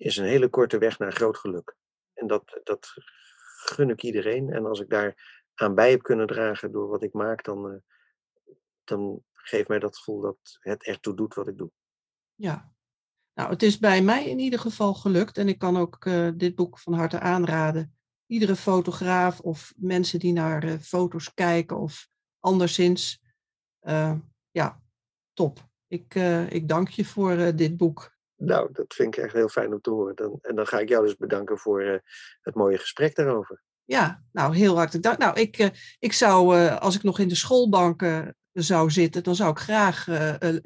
[0.00, 1.76] is een hele korte weg naar groot geluk.
[2.14, 2.92] En dat, dat
[3.64, 4.52] gun ik iedereen.
[4.52, 7.76] En als ik daar aan bij heb kunnen dragen door wat ik maak, dan, uh,
[8.84, 11.70] dan geeft mij dat gevoel dat het ertoe doet wat ik doe.
[12.34, 12.72] Ja,
[13.34, 15.38] nou, het is bij mij in ieder geval gelukt.
[15.38, 17.98] En ik kan ook uh, dit boek van harte aanraden.
[18.26, 23.22] Iedere fotograaf of mensen die naar uh, foto's kijken of anderszins.
[24.50, 24.82] ja,
[25.32, 25.68] top.
[25.86, 26.14] Ik,
[26.48, 28.19] ik dank je voor dit boek.
[28.42, 30.16] Nou, dat vind ik echt heel fijn om te horen.
[30.16, 31.98] Dan, en dan ga ik jou dus bedanken voor uh,
[32.40, 33.62] het mooie gesprek daarover.
[33.84, 35.18] Ja, nou heel hartelijk dank.
[35.18, 35.68] Nou, ik, uh,
[35.98, 40.06] ik zou, uh, als ik nog in de schoolbanken zou zitten, dan zou ik graag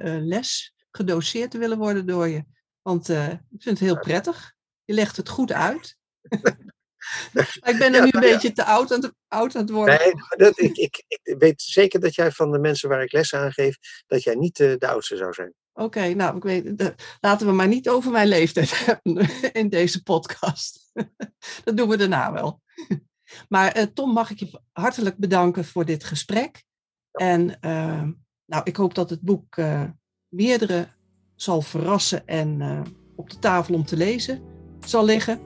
[0.05, 2.45] les gedoseerd willen worden door je.
[2.83, 4.53] Want ik vind het heel prettig.
[4.85, 5.97] Je legt het goed uit.
[7.71, 9.99] ik ben er nu een beetje te oud aan, het, oud aan het worden.
[9.99, 13.35] Nee, dat, ik, ik, ik weet zeker dat jij van de mensen waar ik les
[13.35, 15.55] aan geef, dat jij niet de oudste zou zijn.
[15.75, 20.93] Oké, nou, ik weet, laten we maar niet over mijn leeftijd hebben in deze podcast.
[21.65, 22.61] dat doen we daarna wel.
[23.49, 26.65] Maar uh, Tom, mag ik je hartelijk bedanken voor dit gesprek.
[27.13, 28.03] En uh,
[28.45, 29.85] nou, ik hoop dat het boek uh,
[30.29, 30.89] meerdere
[31.35, 32.85] zal verrassen en
[33.17, 34.43] op de tafel om te lezen
[34.81, 35.41] zal liggen.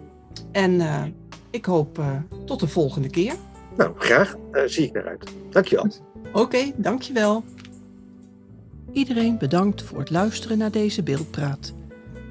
[0.53, 0.81] En
[1.51, 2.03] ik hoop
[2.47, 3.37] tot de volgende keer.
[3.77, 4.37] Nou, graag.
[4.51, 5.33] Daar zie ik naar uit.
[5.51, 5.87] Dankjewel.
[6.29, 7.45] Oké, okay, dankjewel.
[8.93, 11.73] Iedereen bedankt voor het luisteren naar deze beeldpraat.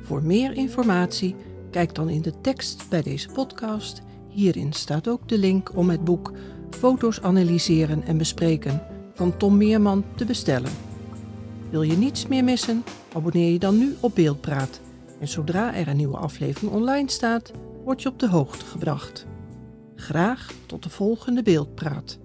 [0.01, 1.35] Voor meer informatie,
[1.71, 4.01] kijk dan in de tekst bij deze podcast.
[4.29, 6.31] Hierin staat ook de link om het boek
[6.69, 8.81] Foto's analyseren en bespreken
[9.13, 10.71] van Tom Meerman te bestellen.
[11.69, 12.83] Wil je niets meer missen?
[13.13, 14.81] Abonneer je dan nu op Beeldpraat.
[15.19, 17.51] En zodra er een nieuwe aflevering online staat,
[17.83, 19.25] word je op de hoogte gebracht.
[19.95, 22.19] Graag tot de volgende Beeldpraat.